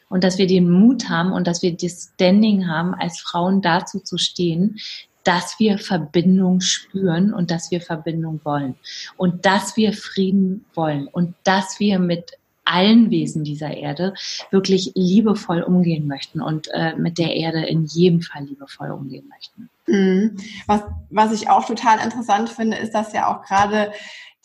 Und 0.09 0.23
dass 0.23 0.37
wir 0.37 0.47
den 0.47 0.69
Mut 0.69 1.07
haben 1.07 1.31
und 1.31 1.45
dass 1.45 1.61
wir 1.61 1.75
das 1.75 2.11
Standing 2.15 2.67
haben, 2.67 2.95
als 2.95 3.19
Frauen 3.19 3.61
dazu 3.61 3.99
zu 3.99 4.17
stehen, 4.17 4.77
dass 5.23 5.59
wir 5.59 5.77
Verbindung 5.77 6.61
spüren 6.61 7.33
und 7.33 7.51
dass 7.51 7.71
wir 7.71 7.81
Verbindung 7.81 8.39
wollen 8.43 8.75
und 9.17 9.45
dass 9.45 9.75
wir 9.77 9.93
Frieden 9.93 10.65
wollen 10.73 11.07
und 11.07 11.35
dass 11.43 11.79
wir 11.79 11.99
mit 11.99 12.37
allen 12.69 13.09
Wesen 13.09 13.43
dieser 13.43 13.75
Erde 13.75 14.13
wirklich 14.51 14.91
liebevoll 14.95 15.61
umgehen 15.61 16.07
möchten 16.07 16.41
und 16.41 16.69
äh, 16.71 16.95
mit 16.95 17.17
der 17.17 17.35
Erde 17.35 17.65
in 17.65 17.85
jedem 17.85 18.21
Fall 18.21 18.43
liebevoll 18.43 18.91
umgehen 18.91 19.27
möchten. 19.27 19.69
Mhm. 19.87 20.37
Was, 20.67 20.83
was 21.09 21.33
ich 21.33 21.49
auch 21.49 21.65
total 21.65 21.99
interessant 22.03 22.49
finde, 22.49 22.77
ist, 22.77 22.91
dass 22.91 23.13
ja 23.13 23.27
auch 23.27 23.43
gerade 23.43 23.91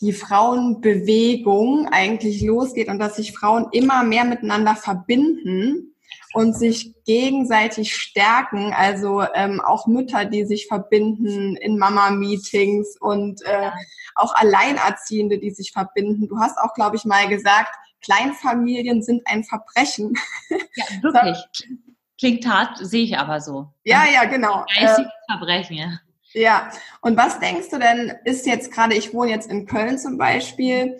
die 0.01 0.11
Frauenbewegung 0.11 1.87
eigentlich 1.89 2.41
losgeht 2.41 2.89
und 2.89 2.99
dass 2.99 3.15
sich 3.15 3.31
Frauen 3.31 3.67
immer 3.71 4.03
mehr 4.03 4.25
miteinander 4.25 4.75
verbinden 4.75 5.94
und 6.35 6.53
sich 6.53 6.93
gegenseitig 7.05 7.95
stärken. 7.95 8.73
Also 8.73 9.23
ähm, 9.33 9.61
auch 9.61 9.87
Mütter, 9.87 10.25
die 10.25 10.43
sich 10.45 10.67
verbinden 10.67 11.55
in 11.55 11.77
Mama-Meetings 11.77 12.97
und 12.99 13.41
äh, 13.43 13.71
auch 14.15 14.35
Alleinerziehende, 14.35 15.39
die 15.39 15.51
sich 15.51 15.71
verbinden. 15.71 16.27
Du 16.27 16.37
hast 16.37 16.57
auch, 16.57 16.73
glaube 16.73 16.97
ich, 16.97 17.05
mal 17.05 17.29
gesagt, 17.29 17.73
Kleinfamilien 18.03 19.01
sind 19.01 19.21
ein 19.25 19.45
Verbrechen. 19.45 20.13
Ja, 20.49 20.85
wirklich. 21.01 21.37
Klingt 22.19 22.47
hart, 22.47 22.77
sehe 22.79 23.03
ich 23.03 23.17
aber 23.17 23.39
so. 23.39 23.67
Ja, 23.85 24.03
ja, 24.13 24.25
genau. 24.25 24.65
Geistiges 24.77 25.11
äh, 25.11 25.31
Verbrechen, 25.37 25.77
ja. 25.77 25.99
Ja, 26.33 26.69
und 26.99 27.15
was 27.15 27.39
denkst 27.39 27.69
du 27.69 27.79
denn, 27.79 28.13
ist 28.25 28.45
jetzt 28.45 28.73
gerade, 28.73 28.93
ich 28.95 29.13
wohne 29.13 29.31
jetzt 29.31 29.49
in 29.49 29.65
Köln 29.65 29.97
zum 29.97 30.17
Beispiel, 30.17 30.97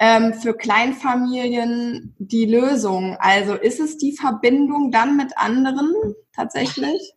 ähm, 0.00 0.34
für 0.34 0.54
Kleinfamilien 0.54 2.14
die 2.18 2.46
Lösung? 2.46 3.16
Also 3.20 3.54
ist 3.54 3.78
es 3.78 3.98
die 3.98 4.16
Verbindung 4.16 4.90
dann 4.90 5.16
mit 5.16 5.36
anderen 5.36 5.94
tatsächlich? 6.34 7.12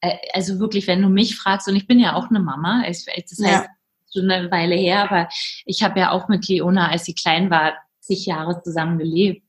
Äh, 0.00 0.16
also 0.32 0.58
wirklich, 0.58 0.86
wenn 0.86 1.02
du 1.02 1.08
mich 1.08 1.36
fragst, 1.36 1.68
und 1.68 1.76
ich 1.76 1.86
bin 1.86 1.98
ja 1.98 2.14
auch 2.14 2.30
eine 2.30 2.40
Mama, 2.40 2.84
das 2.86 3.04
heißt 3.06 3.40
ja. 3.40 3.66
schon 4.12 4.30
eine 4.30 4.50
Weile 4.50 4.76
her, 4.76 5.02
aber 5.10 5.28
ich 5.66 5.82
habe 5.82 5.98
ja 6.00 6.12
auch 6.12 6.28
mit 6.28 6.48
Leona, 6.48 6.88
als 6.88 7.04
sie 7.04 7.14
klein 7.14 7.50
war, 7.50 7.74
zig 8.00 8.24
Jahre 8.24 8.62
zusammen 8.62 8.98
gelebt 8.98 9.42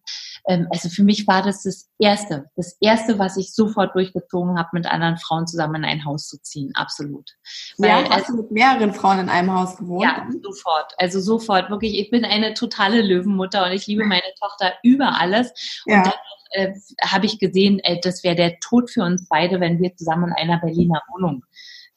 ähm, 0.49 0.67
also 0.71 0.89
für 0.89 1.03
mich 1.03 1.27
war 1.27 1.43
das 1.43 1.61
das 1.61 1.87
Erste, 1.99 2.49
das 2.55 2.75
Erste, 2.81 3.19
was 3.19 3.37
ich 3.37 3.53
sofort 3.53 3.93
durchgezogen 3.93 4.57
habe, 4.57 4.69
mit 4.73 4.87
anderen 4.87 5.17
Frauen 5.17 5.45
zusammen 5.45 5.75
in 5.75 5.85
ein 5.85 6.05
Haus 6.05 6.27
zu 6.27 6.41
ziehen, 6.41 6.71
absolut. 6.73 7.29
Weil, 7.77 7.89
ja, 7.89 8.09
hast 8.09 8.11
also, 8.11 8.35
du 8.35 8.41
mit 8.41 8.51
mehreren 8.51 8.91
Frauen 8.91 9.19
in 9.19 9.29
einem 9.29 9.53
Haus 9.53 9.77
gewohnt? 9.77 10.03
Ja, 10.03 10.27
sofort, 10.41 10.93
also 10.97 11.19
sofort, 11.19 11.69
wirklich. 11.69 11.99
Ich 11.99 12.09
bin 12.09 12.25
eine 12.25 12.55
totale 12.55 13.03
Löwenmutter 13.03 13.63
und 13.63 13.73
ich 13.73 13.85
liebe 13.85 14.05
meine 14.05 14.23
Tochter 14.39 14.73
über 14.81 15.21
alles. 15.21 15.51
Und 15.85 15.93
ja. 15.93 16.03
dann 16.03 16.13
äh, 16.49 16.73
habe 17.05 17.27
ich 17.27 17.37
gesehen, 17.37 17.77
äh, 17.83 17.99
das 18.01 18.23
wäre 18.23 18.35
der 18.35 18.59
Tod 18.59 18.89
für 18.89 19.03
uns 19.03 19.27
beide, 19.29 19.59
wenn 19.59 19.79
wir 19.79 19.95
zusammen 19.95 20.29
in 20.29 20.49
einer 20.49 20.59
Berliner 20.59 21.03
Wohnung 21.13 21.43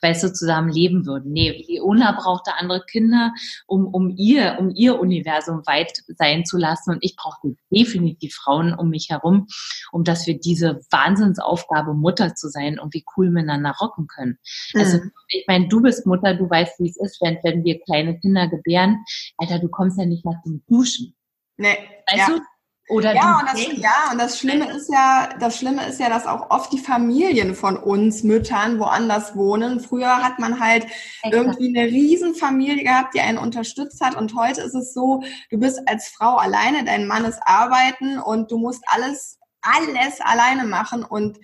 weißt 0.02 0.23
zusammen 0.35 0.71
leben 0.71 1.06
würden. 1.06 1.32
Nee, 1.32 1.64
Leona 1.68 2.12
brauchte 2.12 2.54
andere 2.54 2.85
Kinder, 2.85 3.32
um, 3.66 3.87
um 3.87 4.11
ihr, 4.16 4.56
um 4.59 4.71
ihr 4.71 5.00
Universum 5.00 5.62
weit 5.66 5.92
sein 6.09 6.44
zu 6.44 6.59
lassen. 6.59 6.90
Und 6.92 6.99
ich 7.02 7.16
brauchte 7.16 7.54
definitiv 7.71 8.35
Frauen 8.35 8.75
um 8.75 8.90
mich 8.90 9.09
herum, 9.11 9.47
um 9.92 10.04
dass 10.04 10.26
wir 10.26 10.38
diese 10.38 10.80
Wahnsinnsaufgabe, 10.90 11.94
Mutter 11.94 12.35
zu 12.35 12.49
sein 12.49 12.78
und 12.78 12.94
wie 12.94 13.04
cool 13.16 13.30
miteinander 13.30 13.75
rocken 13.80 14.06
können. 14.06 14.38
Also, 14.75 14.99
mhm. 14.99 15.12
ich 15.28 15.44
meine, 15.47 15.68
du 15.68 15.80
bist 15.80 16.06
Mutter, 16.06 16.35
du 16.35 16.49
weißt, 16.49 16.80
wie 16.80 16.88
es 16.88 16.97
ist, 16.97 17.21
wenn, 17.21 17.38
wenn 17.42 17.64
wir 17.64 17.80
kleine 17.80 18.18
Kinder 18.18 18.49
gebären. 18.49 19.04
Alter, 19.38 19.59
du 19.59 19.68
kommst 19.68 19.99
ja 19.99 20.06
nicht 20.06 20.25
mal 20.25 20.40
zum 20.42 20.62
Duschen. 20.68 21.14
Nee. 21.56 21.76
Weißt 22.11 22.28
ja. 22.28 22.37
du, 22.37 22.40
oder 22.89 23.15
ja, 23.15 23.39
und 23.39 23.49
das, 23.49 23.67
ja, 23.79 24.11
und 24.11 24.19
das 24.19 24.39
Schlimme 24.39 24.71
ist 24.73 24.91
ja, 24.93 25.29
das 25.39 25.57
Schlimme 25.57 25.87
ist 25.87 26.01
ja, 26.01 26.09
dass 26.09 26.27
auch 26.27 26.51
oft 26.51 26.73
die 26.73 26.79
Familien 26.79 27.55
von 27.55 27.77
uns 27.77 28.25
Müttern 28.25 28.81
woanders 28.81 29.37
wohnen. 29.37 29.81
Früher 29.81 30.23
hat 30.23 30.41
man 30.41 30.59
halt 30.59 30.85
Exakt. 31.23 31.33
irgendwie 31.33 31.79
eine 31.79 31.89
Riesenfamilie 31.89 32.83
gehabt, 32.83 33.15
die 33.15 33.21
einen 33.21 33.39
unterstützt 33.39 34.01
hat. 34.01 34.17
Und 34.17 34.35
heute 34.35 34.62
ist 34.62 34.75
es 34.75 34.93
so, 34.93 35.23
du 35.51 35.59
bist 35.59 35.81
als 35.87 36.09
Frau 36.09 36.37
alleine, 36.37 36.85
dein 36.85 37.07
Mann 37.07 37.25
ist 37.25 37.41
arbeiten 37.45 38.19
und 38.19 38.51
du 38.51 38.59
musst 38.59 38.83
alles, 38.87 39.39
alles 39.62 40.21
alleine 40.21 40.65
machen 40.65 41.05
und 41.05 41.39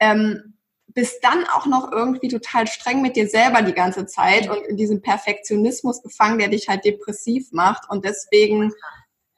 ähm, 0.00 0.54
bist 0.88 1.24
dann 1.24 1.44
auch 1.46 1.66
noch 1.66 1.90
irgendwie 1.90 2.28
total 2.28 2.66
streng 2.66 3.02
mit 3.02 3.16
dir 3.16 3.26
selber 3.26 3.62
die 3.62 3.72
ganze 3.72 4.06
Zeit 4.06 4.48
und 4.48 4.64
in 4.66 4.76
diesem 4.76 5.02
Perfektionismus 5.02 6.02
gefangen, 6.02 6.38
der 6.38 6.48
dich 6.48 6.68
halt 6.68 6.84
depressiv 6.84 7.48
macht. 7.52 7.90
Und 7.90 8.04
deswegen 8.04 8.72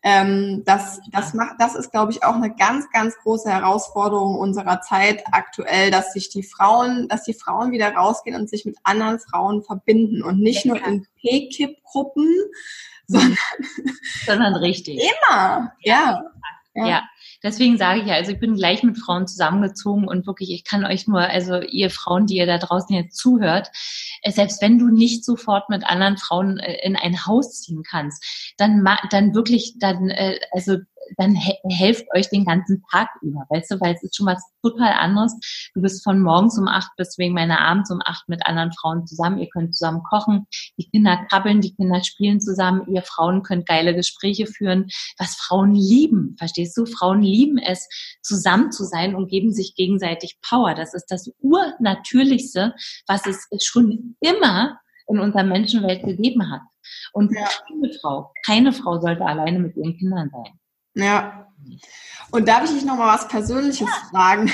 ähm, 0.08 0.62
das, 0.64 1.00
das, 1.10 1.34
macht, 1.34 1.56
das 1.58 1.74
ist, 1.74 1.90
glaube 1.90 2.12
ich, 2.12 2.22
auch 2.22 2.36
eine 2.36 2.54
ganz, 2.54 2.88
ganz 2.92 3.16
große 3.24 3.50
Herausforderung 3.50 4.36
unserer 4.36 4.80
Zeit 4.80 5.24
aktuell, 5.32 5.90
dass 5.90 6.12
sich 6.12 6.28
die 6.28 6.44
Frauen, 6.44 7.08
dass 7.08 7.24
die 7.24 7.34
Frauen 7.34 7.72
wieder 7.72 7.92
rausgehen 7.92 8.36
und 8.36 8.48
sich 8.48 8.64
mit 8.64 8.76
anderen 8.84 9.18
Frauen 9.18 9.64
verbinden 9.64 10.22
und 10.22 10.38
nicht 10.38 10.64
ja, 10.64 10.74
nur 10.74 10.86
in 10.86 11.08
P-Kip-Gruppen, 11.20 12.28
sondern, 13.08 13.36
sondern 14.24 14.54
richtig. 14.54 15.00
Immer, 15.00 15.72
ja. 15.80 16.22
ja. 16.76 16.86
ja. 16.86 17.02
Deswegen 17.46 17.78
sage 17.78 18.00
ich 18.00 18.08
ja, 18.08 18.14
also 18.14 18.32
ich 18.32 18.40
bin 18.40 18.56
gleich 18.56 18.82
mit 18.82 18.98
Frauen 18.98 19.28
zusammengezogen 19.28 20.08
und 20.08 20.26
wirklich, 20.26 20.50
ich 20.50 20.64
kann 20.64 20.84
euch 20.84 21.06
nur, 21.06 21.20
also 21.20 21.60
ihr 21.60 21.90
Frauen, 21.90 22.26
die 22.26 22.38
ihr 22.38 22.46
da 22.46 22.58
draußen 22.58 22.92
jetzt 22.92 23.16
zuhört, 23.16 23.70
äh, 24.22 24.32
selbst 24.32 24.60
wenn 24.60 24.80
du 24.80 24.88
nicht 24.88 25.24
sofort 25.24 25.68
mit 25.68 25.86
anderen 25.86 26.16
Frauen 26.16 26.58
äh, 26.58 26.84
in 26.84 26.96
ein 26.96 27.24
Haus 27.24 27.60
ziehen 27.62 27.84
kannst, 27.88 28.52
dann, 28.58 28.84
dann 29.10 29.32
wirklich, 29.32 29.74
dann, 29.78 30.10
äh, 30.10 30.40
also 30.50 30.78
dann 31.16 31.34
he 31.34 31.54
helft 31.68 32.04
euch 32.14 32.28
den 32.28 32.44
ganzen 32.44 32.82
Tag 32.90 33.08
über, 33.22 33.46
weißt 33.50 33.70
du, 33.70 33.80
weil 33.80 33.94
es 33.94 34.02
ist 34.02 34.16
schon 34.16 34.26
was 34.26 34.42
total 34.62 34.92
anderes. 34.92 35.34
Du 35.74 35.80
bist 35.80 36.02
von 36.02 36.20
morgens 36.20 36.58
um 36.58 36.68
acht 36.68 36.90
bis 36.96 37.16
wegen 37.18 37.34
meiner 37.34 37.60
abends 37.60 37.90
um 37.90 38.00
acht 38.04 38.28
mit 38.28 38.46
anderen 38.46 38.72
Frauen 38.72 39.06
zusammen. 39.06 39.38
Ihr 39.38 39.48
könnt 39.48 39.74
zusammen 39.74 40.02
kochen, 40.02 40.46
die 40.78 40.88
Kinder 40.88 41.24
krabbeln, 41.28 41.60
die 41.60 41.74
Kinder 41.74 42.02
spielen 42.02 42.40
zusammen. 42.40 42.86
Ihr 42.88 43.02
Frauen 43.02 43.42
könnt 43.42 43.66
geile 43.66 43.94
Gespräche 43.94 44.46
führen, 44.46 44.88
was 45.18 45.36
Frauen 45.36 45.74
lieben. 45.74 46.36
Verstehst 46.38 46.76
du? 46.76 46.86
Frauen 46.86 47.22
lieben 47.22 47.58
es, 47.58 47.88
zusammen 48.22 48.72
zu 48.72 48.84
sein 48.84 49.14
und 49.14 49.28
geben 49.28 49.52
sich 49.52 49.74
gegenseitig 49.74 50.38
Power. 50.42 50.74
Das 50.74 50.94
ist 50.94 51.06
das 51.06 51.30
Urnatürlichste, 51.40 52.74
was 53.06 53.26
es 53.26 53.46
schon 53.64 54.16
immer 54.20 54.80
in 55.08 55.20
unserer 55.20 55.44
Menschenwelt 55.44 56.04
gegeben 56.04 56.50
hat. 56.50 56.62
Und 57.12 57.32
ja. 57.32 57.48
keine 57.66 57.92
Frau, 58.00 58.32
keine 58.44 58.72
Frau 58.72 59.00
sollte 59.00 59.24
alleine 59.24 59.58
mit 59.58 59.76
ihren 59.76 59.96
Kindern 59.96 60.30
sein. 60.30 60.58
Ja. 60.96 61.46
Und 62.32 62.48
darf 62.48 62.64
ich 62.64 62.72
dich 62.72 62.84
noch 62.84 62.96
mal 62.96 63.14
was 63.14 63.28
Persönliches 63.28 63.88
ja. 63.88 64.08
fragen? 64.10 64.50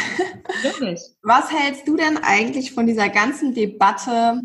Wirklich. 0.63 1.01
Was 1.23 1.51
hältst 1.51 1.89
du 1.89 1.97
denn 1.97 2.19
eigentlich 2.19 2.73
von 2.73 2.87
dieser 2.87 3.09
ganzen 3.09 3.55
Debatte, 3.55 4.43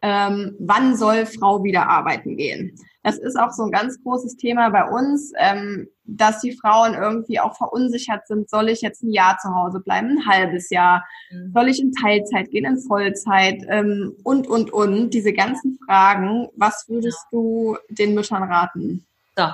ähm, 0.00 0.56
wann 0.60 0.96
soll 0.96 1.26
Frau 1.26 1.64
wieder 1.64 1.88
arbeiten 1.88 2.36
gehen? 2.36 2.78
Das 3.02 3.18
ist 3.18 3.36
auch 3.36 3.50
so 3.50 3.64
ein 3.64 3.70
ganz 3.70 4.00
großes 4.02 4.36
Thema 4.36 4.68
bei 4.70 4.84
uns, 4.84 5.32
ähm, 5.38 5.88
dass 6.04 6.40
die 6.40 6.56
Frauen 6.56 6.94
irgendwie 6.94 7.40
auch 7.40 7.56
verunsichert 7.56 8.26
sind. 8.26 8.50
Soll 8.50 8.68
ich 8.68 8.80
jetzt 8.82 9.02
ein 9.02 9.10
Jahr 9.10 9.38
zu 9.38 9.54
Hause 9.54 9.80
bleiben, 9.80 10.18
ein 10.18 10.26
halbes 10.26 10.70
Jahr? 10.70 11.04
Mhm. 11.30 11.52
Soll 11.54 11.68
ich 11.68 11.80
in 11.80 11.92
Teilzeit 11.92 12.50
gehen, 12.50 12.64
in 12.64 12.80
Vollzeit? 12.80 13.64
Ähm, 13.68 14.14
und, 14.24 14.46
und, 14.46 14.72
und. 14.72 15.14
Diese 15.14 15.32
ganzen 15.32 15.78
Fragen. 15.86 16.48
Was 16.56 16.84
würdest 16.88 17.24
du 17.32 17.76
den 17.88 18.14
Müttern 18.14 18.42
raten? 18.42 19.06
So, 19.38 19.44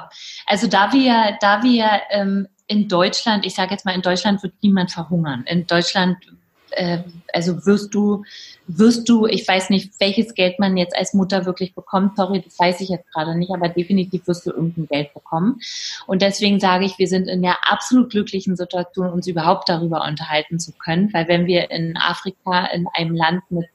also 0.47 0.66
da 0.66 0.94
wir, 0.94 1.37
da 1.42 1.62
wir 1.62 1.87
ähm, 2.09 2.49
in 2.66 2.88
Deutschland, 2.88 3.44
ich 3.44 3.55
sage 3.55 3.73
jetzt 3.73 3.85
mal, 3.85 3.94
in 3.94 4.01
Deutschland 4.01 4.42
wird 4.42 4.55
niemand 4.62 4.90
verhungern. 4.90 5.44
In 5.47 5.66
Deutschland, 5.66 6.16
äh, 6.70 7.01
also 7.35 7.66
wirst 7.66 7.92
du, 7.92 8.25
wirst 8.66 9.07
du, 9.11 9.27
ich 9.27 9.47
weiß 9.47 9.68
nicht, 9.68 9.92
welches 10.01 10.33
Geld 10.33 10.59
man 10.59 10.79
jetzt 10.79 10.97
als 10.97 11.12
Mutter 11.12 11.44
wirklich 11.44 11.75
bekommt, 11.75 12.16
sorry, 12.16 12.40
das 12.40 12.59
weiß 12.59 12.81
ich 12.81 12.88
jetzt 12.88 13.12
gerade 13.12 13.37
nicht, 13.37 13.53
aber 13.53 13.68
definitiv 13.68 14.27
wirst 14.27 14.47
du 14.47 14.53
irgendein 14.53 14.87
Geld 14.87 15.12
bekommen. 15.12 15.61
Und 16.07 16.23
deswegen 16.23 16.61
sage 16.61 16.87
ich, 16.87 16.99
wir 16.99 17.07
sind 17.07 17.29
in 17.29 17.42
der 17.42 17.70
absolut 17.70 18.09
glücklichen 18.09 18.57
Situation, 18.57 19.11
uns 19.11 19.27
überhaupt 19.27 19.68
darüber 19.68 20.03
unterhalten 20.09 20.59
zu 20.59 20.73
können, 20.73 21.12
weil 21.12 21.29
wenn 21.29 21.44
wir 21.44 21.70
in 21.70 21.99
Afrika, 21.99 22.64
in 22.73 22.87
einem 22.94 23.14
Land 23.14 23.42
mit 23.51 23.66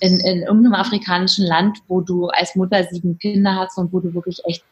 in, 0.00 0.18
in 0.20 0.40
irgendeinem 0.44 0.74
afrikanischen 0.74 1.46
Land, 1.46 1.80
wo 1.88 2.00
du 2.00 2.28
als 2.28 2.56
Mutter 2.56 2.82
sieben 2.84 3.18
Kinder 3.18 3.56
hast 3.56 3.76
und 3.76 3.92
wo 3.92 4.00
du 4.00 4.14
wirklich 4.14 4.40
echt 4.46 4.64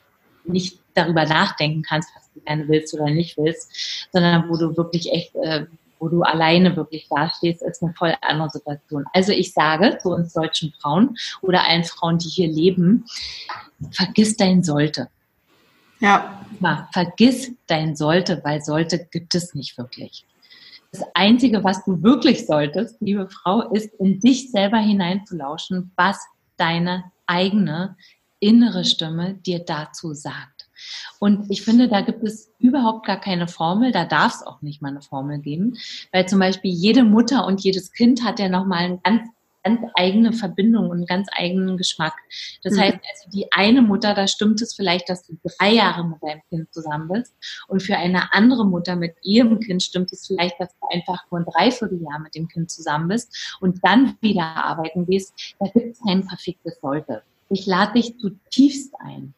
nicht 0.45 0.79
darüber 0.95 1.25
nachdenken 1.25 1.83
kannst, 1.83 2.11
was 2.15 2.31
du 2.33 2.41
gerne 2.41 2.69
willst 2.69 2.95
oder 2.95 3.07
nicht 3.07 3.37
willst, 3.37 4.09
sondern 4.13 4.49
wo 4.49 4.57
du 4.57 4.77
wirklich 4.77 5.13
echt, 5.13 5.35
äh, 5.37 5.67
wo 5.99 6.09
du 6.09 6.23
alleine 6.23 6.77
wirklich 6.77 7.09
dastehst, 7.09 7.63
ist 7.63 7.83
eine 7.83 7.93
voll 7.95 8.15
andere 8.23 8.51
Situation. 8.51 9.05
Also 9.13 9.33
ich 9.33 9.53
sage 9.53 9.99
zu 10.03 10.11
uns 10.11 10.33
deutschen 10.33 10.73
Frauen 10.81 11.17
oder 11.43 11.67
allen 11.67 11.85
Frauen, 11.85 12.19
die 12.19 12.29
hier 12.29 12.49
leben, 12.49 13.05
vergiss 13.93 14.37
dein 14.37 14.63
Sollte. 14.63 15.09
Ja. 16.01 16.43
Mal, 16.59 16.89
vergiss 16.93 17.53
dein 17.67 17.95
Sollte, 17.97 18.41
weil 18.45 18.63
Sollte 18.63 19.07
gibt 19.11 19.35
es 19.35 19.55
nicht 19.55 19.77
wirklich. 19.77 20.25
Das 20.93 21.03
Einzige, 21.15 21.63
was 21.63 21.85
du 21.85 22.03
wirklich 22.03 22.47
solltest, 22.47 22.97
liebe 23.01 23.29
Frau, 23.29 23.71
ist 23.73 23.95
in 24.01 24.19
dich 24.19 24.51
selber 24.51 24.79
hineinzulauschen, 24.79 25.93
was 25.97 26.19
deine 26.57 27.05
eigene 27.27 27.97
innere 28.41 28.85
Stimme 28.85 29.35
dir 29.35 29.61
dazu 29.61 30.15
sagt. 30.15 30.69
Und 31.19 31.51
ich 31.51 31.63
finde, 31.63 31.89
da 31.89 32.01
gibt 32.01 32.25
es 32.25 32.51
überhaupt 32.59 33.07
gar 33.07 33.21
keine 33.21 33.49
Formel, 33.49 33.93
da 33.93 34.07
darf 34.07 34.37
es 34.37 34.47
auch 34.47 34.63
nicht 34.63 34.81
mal 34.81 34.89
eine 34.89 35.03
Formel 35.03 35.39
geben, 35.39 35.77
weil 36.11 36.27
zum 36.27 36.39
Beispiel 36.39 36.73
jede 36.73 37.05
Mutter 37.05 37.47
und 37.47 37.63
jedes 37.63 37.93
Kind 37.93 38.25
hat 38.25 38.39
ja 38.39 38.49
nochmal 38.49 38.85
einen 38.85 39.03
ganz 39.03 39.29
ganz 39.63 39.81
eigene 39.95 40.33
Verbindung 40.33 40.87
und 40.87 40.99
einen 40.99 41.07
ganz 41.07 41.29
eigenen 41.33 41.77
Geschmack. 41.77 42.15
Das 42.63 42.75
mhm. 42.75 42.81
heißt, 42.81 42.95
also 42.95 43.31
die 43.31 43.53
eine 43.53 43.83
Mutter, 43.83 44.15
da 44.15 44.27
stimmt 44.27 44.63
es 44.63 44.75
vielleicht, 44.75 45.09
dass 45.09 45.27
du 45.27 45.39
drei 45.43 45.73
Jahre 45.73 46.07
mit 46.07 46.23
deinem 46.23 46.43
Kind 46.49 46.73
zusammen 46.73 47.09
bist. 47.09 47.35
Und 47.69 47.83
für 47.83 47.97
eine 47.97 48.33
andere 48.33 48.67
Mutter 48.67 48.97
mit 48.97 49.17
ihrem 49.23 49.61
Kind 49.61 49.83
stimmt 49.83 50.13
es 50.13 50.27
vielleicht, 50.27 50.59
dass 50.61 50.71
du 50.79 50.87
einfach 50.89 51.25
nur 51.31 51.41
ein 51.41 51.47
Dreivierteljahr 51.47 52.21
mit 52.21 52.35
dem 52.35 52.49
Kind 52.49 52.71
zusammen 52.71 53.09
bist 53.09 53.57
und 53.61 53.81
dann 53.83 54.17
wieder 54.21 54.45
arbeiten 54.45 55.07
gehst. 55.07 55.55
Da 55.59 55.67
gibt 55.67 55.93
es 55.93 56.01
kein 56.01 56.27
perfektes 56.27 56.81
Sollte. 56.81 57.23
Ich 57.51 57.67
lade 57.67 57.95
dich 57.95 58.17
zutiefst 58.19 58.95
ein, 59.01 59.35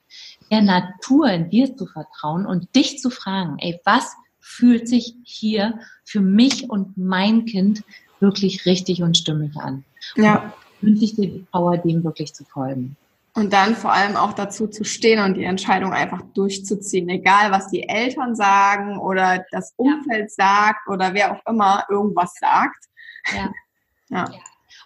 der 0.50 0.60
Natur 0.60 1.28
in 1.30 1.48
dir 1.48 1.74
zu 1.76 1.86
vertrauen 1.86 2.44
und 2.44 2.74
dich 2.76 2.98
zu 2.98 3.08
fragen, 3.08 3.56
ey, 3.58 3.80
was 3.84 4.14
fühlt 4.38 4.86
sich 4.86 5.16
hier 5.24 5.80
für 6.04 6.20
mich 6.20 6.68
und 6.68 6.98
mein 6.98 7.46
Kind 7.46 7.84
wirklich 8.20 8.66
richtig 8.66 9.02
und 9.02 9.16
stimmig 9.16 9.56
an? 9.56 9.84
Ja. 10.14 10.52
wünsche 10.82 11.04
ich 11.04 11.14
dir 11.14 11.26
die 11.26 11.46
Power, 11.50 11.78
dem 11.78 12.04
wirklich 12.04 12.34
zu 12.34 12.44
folgen. 12.44 12.96
Und 13.34 13.54
dann 13.54 13.74
vor 13.74 13.92
allem 13.92 14.16
auch 14.16 14.34
dazu 14.34 14.66
zu 14.66 14.84
stehen 14.84 15.24
und 15.24 15.34
die 15.34 15.44
Entscheidung 15.44 15.92
einfach 15.94 16.20
durchzuziehen, 16.34 17.08
egal 17.08 17.50
was 17.50 17.68
die 17.68 17.88
Eltern 17.88 18.34
sagen 18.34 18.98
oder 18.98 19.42
das 19.52 19.72
Umfeld 19.76 20.30
ja. 20.36 20.44
sagt 20.68 20.86
oder 20.88 21.14
wer 21.14 21.32
auch 21.32 21.46
immer 21.50 21.84
irgendwas 21.88 22.34
sagt. 22.38 22.84
Ja. 23.36 23.52
ja. 24.08 24.24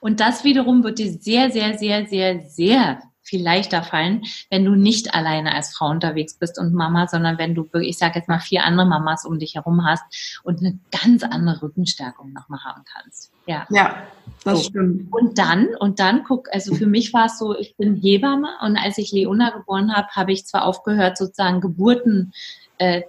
Und 0.02 0.20
das 0.20 0.44
wiederum 0.44 0.84
wird 0.84 0.98
dir 0.98 1.10
sehr, 1.10 1.50
sehr, 1.50 1.78
sehr, 1.78 2.06
sehr, 2.06 2.40
sehr 2.42 3.00
viel 3.26 3.42
leichter 3.42 3.82
fallen, 3.82 4.22
wenn 4.50 4.64
du 4.64 4.74
nicht 4.76 5.14
alleine 5.14 5.54
als 5.54 5.74
Frau 5.74 5.90
unterwegs 5.90 6.34
bist 6.34 6.58
und 6.58 6.72
Mama, 6.72 7.08
sondern 7.08 7.38
wenn 7.38 7.54
du 7.54 7.64
wirklich, 7.64 7.90
ich 7.90 7.98
sage 7.98 8.18
jetzt 8.18 8.28
mal, 8.28 8.38
vier 8.38 8.64
andere 8.64 8.86
Mamas 8.86 9.24
um 9.24 9.38
dich 9.38 9.56
herum 9.56 9.84
hast 9.84 10.40
und 10.44 10.60
eine 10.60 10.78
ganz 10.90 11.22
andere 11.22 11.62
Rückenstärkung 11.62 12.32
nochmal 12.32 12.60
haben 12.64 12.82
kannst. 12.84 13.32
Ja, 13.46 13.66
ja 13.70 13.96
das 14.44 14.62
so. 14.62 14.68
stimmt. 14.70 15.12
Und 15.12 15.38
dann, 15.38 15.68
und 15.78 15.98
dann 15.98 16.24
guck, 16.24 16.48
also 16.52 16.74
für 16.74 16.86
mich 16.86 17.12
war 17.12 17.26
es 17.26 17.38
so, 17.38 17.56
ich 17.56 17.76
bin 17.76 17.96
Hebamme 17.96 18.48
und 18.62 18.76
als 18.76 18.98
ich 18.98 19.12
Leona 19.12 19.50
geboren 19.50 19.92
habe, 19.94 20.08
habe 20.14 20.32
ich 20.32 20.46
zwar 20.46 20.64
aufgehört, 20.64 21.18
sozusagen 21.18 21.60
Geburten 21.60 22.32
äh, 22.78 23.02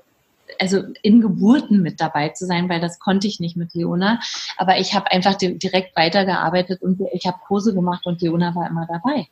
also 0.60 0.84
in 1.02 1.22
Geburten 1.22 1.82
mit 1.82 2.00
dabei 2.00 2.30
zu 2.30 2.46
sein, 2.46 2.70
weil 2.70 2.80
das 2.80 3.00
konnte 3.00 3.28
ich 3.28 3.40
nicht 3.40 3.58
mit 3.58 3.74
Leona. 3.74 4.20
Aber 4.56 4.78
ich 4.80 4.94
habe 4.94 5.12
einfach 5.12 5.36
direkt 5.36 5.96
weitergearbeitet 5.96 6.82
und 6.82 7.02
ich 7.12 7.26
habe 7.28 7.38
Kurse 7.46 7.74
gemacht 7.74 8.06
und 8.06 8.22
Leona 8.22 8.56
war 8.56 8.70
immer 8.70 8.88
dabei. 8.88 9.28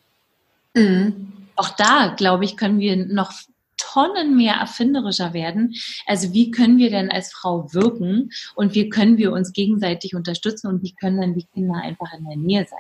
Mhm. 0.76 1.34
Auch 1.56 1.70
da, 1.70 2.14
glaube 2.16 2.46
ich, 2.46 2.58
können 2.58 2.80
wir 2.80 3.06
noch 3.06 3.32
Tonnen 3.78 4.36
mehr 4.36 4.56
erfinderischer 4.56 5.34
werden. 5.34 5.74
Also 6.06 6.34
wie 6.34 6.52
können 6.52 6.78
wir 6.78 6.90
denn 6.90 7.12
als 7.12 7.32
Frau 7.34 7.74
wirken 7.74 8.30
und 8.56 8.74
wie 8.76 8.90
können 8.90 9.18
wir 9.18 9.32
uns 9.32 9.54
gegenseitig 9.54 10.16
unterstützen 10.16 10.68
und 10.68 10.84
wie 10.84 10.94
können 10.94 11.20
dann 11.22 11.34
die 11.34 11.46
Kinder 11.54 11.76
einfach 11.76 12.14
in 12.14 12.26
der 12.26 12.38
Nähe 12.38 12.66
sein? 12.70 12.80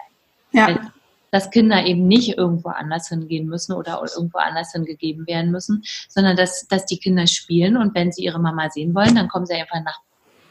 Ja. 0.52 0.92
dass 1.32 1.52
Kinder 1.52 1.86
eben 1.86 2.08
nicht 2.08 2.38
irgendwo 2.38 2.70
anders 2.70 3.10
hingehen 3.10 3.48
müssen 3.48 3.74
oder 3.74 4.02
irgendwo 4.16 4.38
anders 4.38 4.72
hingegeben 4.72 5.28
werden 5.28 5.52
müssen, 5.52 5.84
sondern 6.08 6.38
dass, 6.38 6.66
dass 6.68 6.86
die 6.86 6.98
Kinder 6.98 7.28
spielen 7.28 7.76
und 7.76 7.94
wenn 7.94 8.14
sie 8.14 8.24
ihre 8.24 8.40
Mama 8.40 8.70
sehen 8.70 8.96
wollen, 8.96 9.16
dann 9.16 9.28
kommen 9.28 9.46
sie 9.46 9.56
einfach 9.56 9.82
nach 9.84 10.00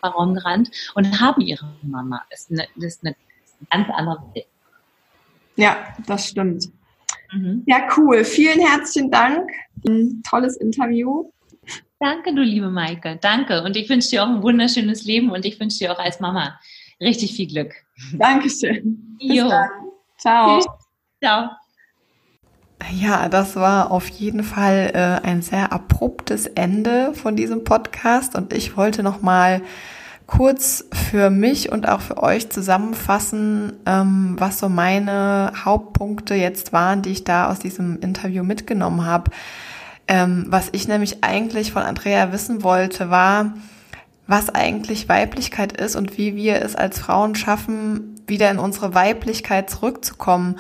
Raum 0.05 0.35
gerannt 0.35 0.71
und 0.95 1.21
haben 1.23 1.41
ihre 1.41 1.73
Mama. 1.81 2.23
Das 2.31 2.43
ist 2.43 2.51
eine, 2.51 2.69
das 2.77 2.97
ist 2.97 3.05
eine 3.07 3.17
ganz 3.71 3.89
andere 3.95 4.23
Welt. 4.35 4.47
Ja, 5.57 5.95
das 6.07 6.29
stimmt. 6.29 6.69
Mhm. 7.35 7.63
Ja, 7.67 7.89
cool. 7.97 8.25
Vielen 8.25 8.61
herzlichen 8.61 9.11
Dank. 9.11 9.51
Ein 9.87 10.23
tolles 10.29 10.57
Interview. 10.57 11.31
Danke, 12.01 12.35
du 12.35 12.43
liebe 12.43 12.71
Maike. 12.71 13.19
Danke. 13.21 13.63
Und 13.63 13.77
ich 13.77 13.89
wünsche 13.89 14.11
dir 14.11 14.25
auch 14.25 14.29
ein 14.29 14.43
wunderschönes 14.43 15.05
Leben 15.05 15.31
und 15.31 15.45
ich 15.45 15.59
wünsche 15.59 15.79
dir 15.79 15.93
auch 15.93 15.99
als 15.99 16.21
Mama 16.21 16.59
richtig 17.01 17.35
viel 17.35 17.47
Glück. 17.47 17.73
Dankeschön. 18.19 19.17
Bis 19.19 19.37
jo. 19.37 19.49
Dann. 19.49 19.69
Ciao. 20.19 20.59
Tschüss. 20.59 20.67
Ciao. 21.23 21.51
Ja, 22.93 23.29
das 23.29 23.57
war 23.57 23.91
auf 23.91 24.09
jeden 24.09 24.45
Fall 24.45 24.91
äh, 24.95 25.27
ein 25.27 25.43
sehr 25.43 25.73
abruptes 25.73 26.47
Ende 26.47 27.15
von 27.15 27.37
diesem 27.37 27.65
Podcast 27.65 28.35
und 28.35 28.53
ich 28.53 28.77
wollte 28.77 29.03
noch 29.03 29.23
mal 29.23 29.63
kurz 30.27 30.85
für 30.93 31.31
mich 31.31 31.71
und 31.71 31.89
auch 31.89 32.01
für 32.01 32.23
euch 32.23 32.51
zusammenfassen, 32.51 33.75
ähm, 33.87 34.37
was 34.39 34.59
so 34.59 34.69
meine 34.69 35.53
Hauptpunkte 35.65 36.35
jetzt 36.35 36.73
waren, 36.73 37.03
die 37.03 37.11
ich 37.11 37.25
da 37.25 37.51
aus 37.51 37.59
diesem 37.59 38.01
Interview 38.01 38.43
mitgenommen 38.43 39.05
habe. 39.05 39.31
Ähm, 40.09 40.47
was 40.49 40.69
ich 40.73 40.89
nämlich 40.89 41.23
eigentlich 41.23 41.73
von 41.73 41.83
Andrea 41.83 42.33
wissen 42.33 42.63
wollte, 42.63 43.11
war, 43.11 43.55
was 44.27 44.49
eigentlich 44.49 45.09
Weiblichkeit 45.09 45.73
ist 45.73 45.97
und 45.97 46.17
wie 46.17 46.35
wir 46.35 46.63
es 46.63 46.75
als 46.75 46.99
Frauen 46.99 47.35
schaffen, 47.35 48.17
wieder 48.27 48.51
in 48.51 48.59
unsere 48.59 48.95
Weiblichkeit 48.95 49.69
zurückzukommen. 49.69 50.59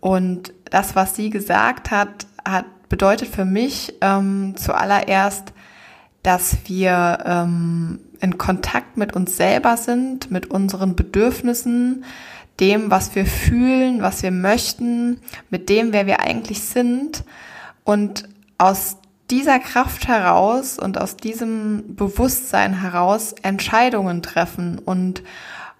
Und 0.00 0.52
das, 0.70 0.94
was 0.94 1.16
sie 1.16 1.30
gesagt 1.30 1.90
hat, 1.90 2.26
hat 2.46 2.66
bedeutet 2.88 3.28
für 3.28 3.44
mich 3.44 3.94
ähm, 4.00 4.54
zuallererst, 4.56 5.52
dass 6.22 6.56
wir 6.66 7.18
ähm, 7.24 8.00
in 8.20 8.38
Kontakt 8.38 8.96
mit 8.96 9.14
uns 9.14 9.36
selber 9.36 9.76
sind, 9.76 10.30
mit 10.30 10.50
unseren 10.50 10.96
Bedürfnissen, 10.96 12.04
dem, 12.60 12.90
was 12.90 13.14
wir 13.14 13.26
fühlen, 13.26 14.02
was 14.02 14.22
wir 14.22 14.30
möchten, 14.30 15.20
mit 15.50 15.68
dem, 15.68 15.92
wer 15.92 16.06
wir 16.06 16.20
eigentlich 16.20 16.60
sind. 16.62 17.24
Und 17.84 18.28
aus 18.58 18.96
dieser 19.30 19.58
Kraft 19.58 20.08
heraus 20.08 20.78
und 20.78 21.00
aus 21.00 21.16
diesem 21.16 21.94
Bewusstsein 21.94 22.80
heraus 22.80 23.34
Entscheidungen 23.42 24.22
treffen 24.22 24.78
und 24.78 25.22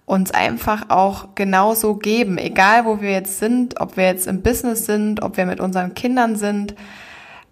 uns 0.05 0.31
einfach 0.31 0.89
auch 0.89 1.35
genauso 1.35 1.95
geben, 1.95 2.37
egal 2.37 2.85
wo 2.85 3.01
wir 3.01 3.11
jetzt 3.11 3.39
sind, 3.39 3.79
ob 3.79 3.95
wir 3.97 4.05
jetzt 4.05 4.27
im 4.27 4.41
Business 4.41 4.85
sind, 4.85 5.21
ob 5.21 5.37
wir 5.37 5.45
mit 5.45 5.59
unseren 5.59 5.93
Kindern 5.93 6.35
sind, 6.35 6.73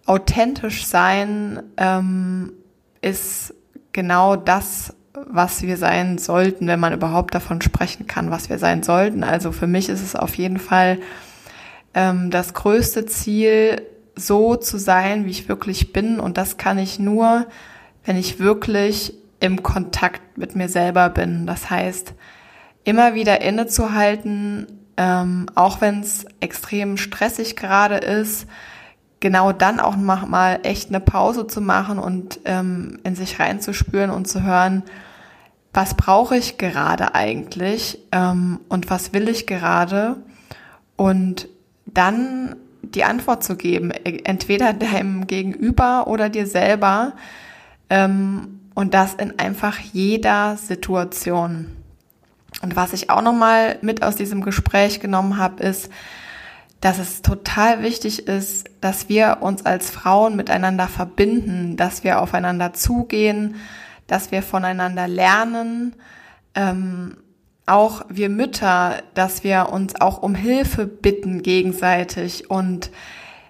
authentisch 0.06 0.86
sein 0.86 1.62
ähm, 1.78 2.54
ist 3.02 3.54
genau 3.94 4.36
das, 4.36 4.94
was 5.14 5.64
wir 5.64 5.78
sein 5.78 6.18
sollten, 6.18 6.68
wenn 6.68 6.80
man 6.80 6.94
überhaupt 6.94 7.34
davon 7.34 7.62
sprechen 7.62 8.08
kann, 8.08 8.32
was 8.32 8.50
wir 8.50 8.60
sein 8.60 8.84
sollten. 8.84 9.24
Also 9.24 9.52
für 9.52 9.68
mich 9.68 9.90
ist 9.90 10.04
es 10.04 10.16
auf 10.16 10.36
jeden 10.36 10.60
Fall 10.60 11.00
ähm, 11.94 12.30
das 12.30 12.54
größte 12.54 13.06
Ziel, 13.06 13.82
so 14.16 14.56
zu 14.56 14.78
sein, 14.78 15.26
wie 15.26 15.32
ich 15.32 15.48
wirklich 15.48 15.94
bin. 15.94 16.20
Und 16.20 16.38
das 16.38 16.58
kann 16.58 16.78
ich 16.78 17.00
nur, 17.00 17.46
wenn 18.06 18.18
ich 18.18 18.40
wirklich 18.40 19.14
im 19.40 19.64
Kontakt 19.64 20.38
mit 20.38 20.56
mir 20.56 20.70
selber 20.70 21.10
bin. 21.10 21.46
Das 21.46 21.70
heißt, 21.70 22.14
immer 22.84 23.14
wieder 23.14 23.42
innezuhalten, 23.42 24.68
ähm, 24.98 25.46
auch 25.56 25.82
wenn 25.82 26.02
es 26.02 26.26
extrem 26.40 26.98
stressig 26.98 27.56
gerade 27.56 27.98
ist, 27.98 28.48
genau 29.20 29.52
dann 29.52 29.80
auch 29.80 29.96
mal 29.96 30.60
echt 30.64 30.90
eine 30.90 31.00
Pause 31.00 31.48
zu 31.48 31.62
machen 31.62 32.00
und 32.00 32.40
ähm, 32.46 33.00
in 33.04 33.16
sich 33.16 33.40
reinzuspüren 33.40 34.12
und 34.12 34.28
zu 34.28 34.44
hören, 34.44 34.84
was 35.74 35.96
brauche 35.96 36.38
ich 36.38 36.58
gerade 36.58 37.16
eigentlich 37.16 38.00
ähm, 38.12 38.60
und 38.70 38.90
was 38.90 39.14
will 39.14 39.28
ich 39.30 39.48
gerade 39.48 40.18
und 40.96 41.48
dann 41.86 42.56
die 42.82 43.04
Antwort 43.04 43.44
zu 43.44 43.56
geben, 43.56 43.92
e, 43.92 44.22
entweder 44.24 44.74
deinem 44.74 45.28
Gegenüber 45.28 46.08
oder 46.08 46.30
dir 46.30 46.48
selber 46.48 47.14
ähm, 47.90 48.60
und 48.76 48.94
das 48.94 49.14
in 49.16 49.40
einfach 49.40 49.80
jeder 49.80 50.58
Situation. 50.58 51.68
Und 52.62 52.76
was 52.76 52.94
ich 52.94 53.10
auch 53.10 53.22
nochmal 53.22 53.78
mit 53.82 54.04
aus 54.04 54.16
diesem 54.16 54.42
Gespräch 54.42 55.00
genommen 55.00 55.38
habe, 55.38 55.64
ist, 55.64 55.90
dass 56.82 57.00
es 57.00 57.22
total 57.22 57.82
wichtig 57.82 58.28
ist, 58.28 58.70
dass 58.82 59.10
wir 59.10 59.38
uns 59.42 59.66
als 59.66 59.90
Frauen 59.90 60.36
miteinander 60.36 60.88
verbinden, 60.88 61.76
dass 61.76 62.04
wir 62.04 62.22
aufeinander 62.22 62.74
zugehen, 62.74 63.56
dass 64.06 64.32
wir 64.32 64.44
voneinander 64.44 65.08
lernen, 65.08 65.96
ähm, 66.56 67.18
auch 67.66 68.06
wir 68.10 68.30
Mütter, 68.30 69.04
dass 69.14 69.44
wir 69.44 69.70
uns 69.72 70.00
auch 70.00 70.22
um 70.22 70.36
Hilfe 70.36 70.86
bitten 70.88 71.44
gegenseitig 71.44 72.50
und 72.50 72.92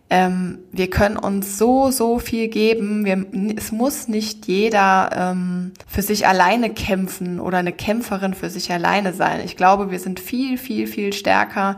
ähm, 0.09 0.59
wir 0.71 0.89
können 0.89 1.17
uns 1.17 1.57
so, 1.57 1.91
so 1.91 2.17
viel 2.17 2.47
geben. 2.47 3.03
Wir, 3.03 3.25
es 3.57 3.73
muss 3.73 4.07
nicht 4.07 4.47
jeder 4.47 5.09
ähm, 5.13 5.73
für 5.85 6.01
sich 6.01 6.25
alleine 6.25 6.69
kämpfen 6.69 7.41
oder 7.41 7.57
eine 7.57 7.73
Kämpferin 7.73 8.33
für 8.33 8.49
sich 8.49 8.71
alleine 8.71 9.13
sein. 9.13 9.41
Ich 9.43 9.57
glaube, 9.57 9.91
wir 9.91 9.99
sind 9.99 10.21
viel, 10.21 10.57
viel, 10.57 10.87
viel 10.87 11.11
stärker, 11.11 11.77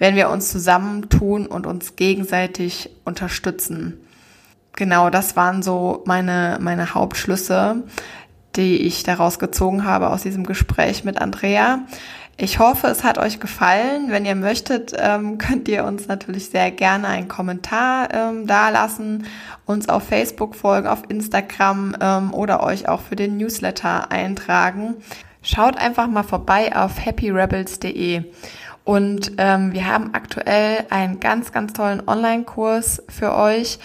wenn 0.00 0.16
wir 0.16 0.30
uns 0.30 0.50
zusammentun 0.50 1.46
und 1.46 1.66
uns 1.66 1.94
gegenseitig 1.94 2.90
unterstützen. 3.04 4.00
Genau, 4.74 5.10
das 5.10 5.36
waren 5.36 5.62
so 5.62 6.02
meine, 6.06 6.58
meine 6.58 6.94
Hauptschlüsse, 6.94 7.84
die 8.56 8.78
ich 8.78 9.02
daraus 9.04 9.38
gezogen 9.38 9.84
habe 9.84 10.10
aus 10.10 10.22
diesem 10.22 10.44
Gespräch 10.44 11.04
mit 11.04 11.20
Andrea. 11.20 11.80
Ich 12.38 12.58
hoffe, 12.58 12.86
es 12.86 13.04
hat 13.04 13.18
euch 13.18 13.40
gefallen. 13.40 14.06
Wenn 14.08 14.24
ihr 14.24 14.36
möchtet, 14.36 14.94
ähm, 14.98 15.36
könnt 15.38 15.68
ihr 15.68 15.84
uns 15.84 16.08
natürlich 16.08 16.48
sehr 16.48 16.70
gerne 16.70 17.08
einen 17.08 17.28
Kommentar 17.28 18.08
ähm, 18.14 18.46
dalassen, 18.46 19.26
uns 19.66 19.90
auf 19.90 20.04
Facebook 20.04 20.54
folgen, 20.54 20.88
auf 20.88 21.02
Instagram 21.10 21.94
ähm, 22.00 22.32
oder 22.32 22.62
euch 22.62 22.88
auch 22.88 23.02
für 23.02 23.16
den 23.16 23.36
Newsletter 23.36 24.10
eintragen. 24.10 24.96
Schaut 25.42 25.76
einfach 25.76 26.06
mal 26.06 26.22
vorbei 26.22 26.74
auf 26.74 27.04
happyrebels.de. 27.04 28.24
Und 28.90 29.34
ähm, 29.38 29.72
wir 29.72 29.86
haben 29.86 30.14
aktuell 30.14 30.84
einen 30.90 31.20
ganz, 31.20 31.52
ganz 31.52 31.74
tollen 31.74 32.02
Online-Kurs 32.08 33.04
für 33.08 33.36
euch. 33.36 33.78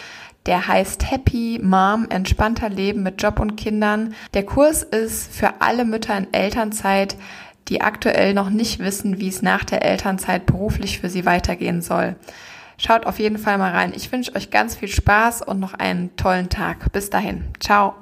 Der 0.48 0.68
heißt 0.68 1.12
Happy 1.12 1.60
Mom, 1.62 2.08
entspannter 2.10 2.70
Leben 2.70 3.04
mit 3.04 3.22
Job 3.22 3.40
und 3.40 3.56
Kindern. 3.56 4.16
Der 4.34 4.48
Kurs 4.48 4.82
ist 4.82 5.32
für 5.32 5.62
alle 5.62 5.86
Mütter 5.86 6.18
in 6.18 6.34
Elternzeit, 6.34 7.18
die 7.68 7.82
aktuell 7.82 8.34
noch 8.34 8.50
nicht 8.50 8.80
wissen, 8.80 9.20
wie 9.20 9.28
es 9.28 9.44
nach 9.44 9.64
der 9.64 9.86
Elternzeit 9.86 10.48
beruflich 10.48 11.00
für 11.00 11.10
sie 11.10 11.28
weitergehen 11.28 11.84
soll. 11.84 12.16
Schaut 12.80 13.06
auf 13.06 13.20
jeden 13.20 13.38
Fall 13.38 13.60
mal 13.60 13.74
rein. 13.74 13.94
Ich 13.96 14.12
wünsche 14.12 14.34
euch 14.34 14.50
ganz 14.50 14.76
viel 14.76 14.90
Spaß 14.90 15.44
und 15.44 15.60
noch 15.60 15.76
einen 15.76 16.16
tollen 16.16 16.50
Tag. 16.50 16.92
Bis 16.94 17.12
dahin. 17.12 17.44
Ciao. 17.60 17.94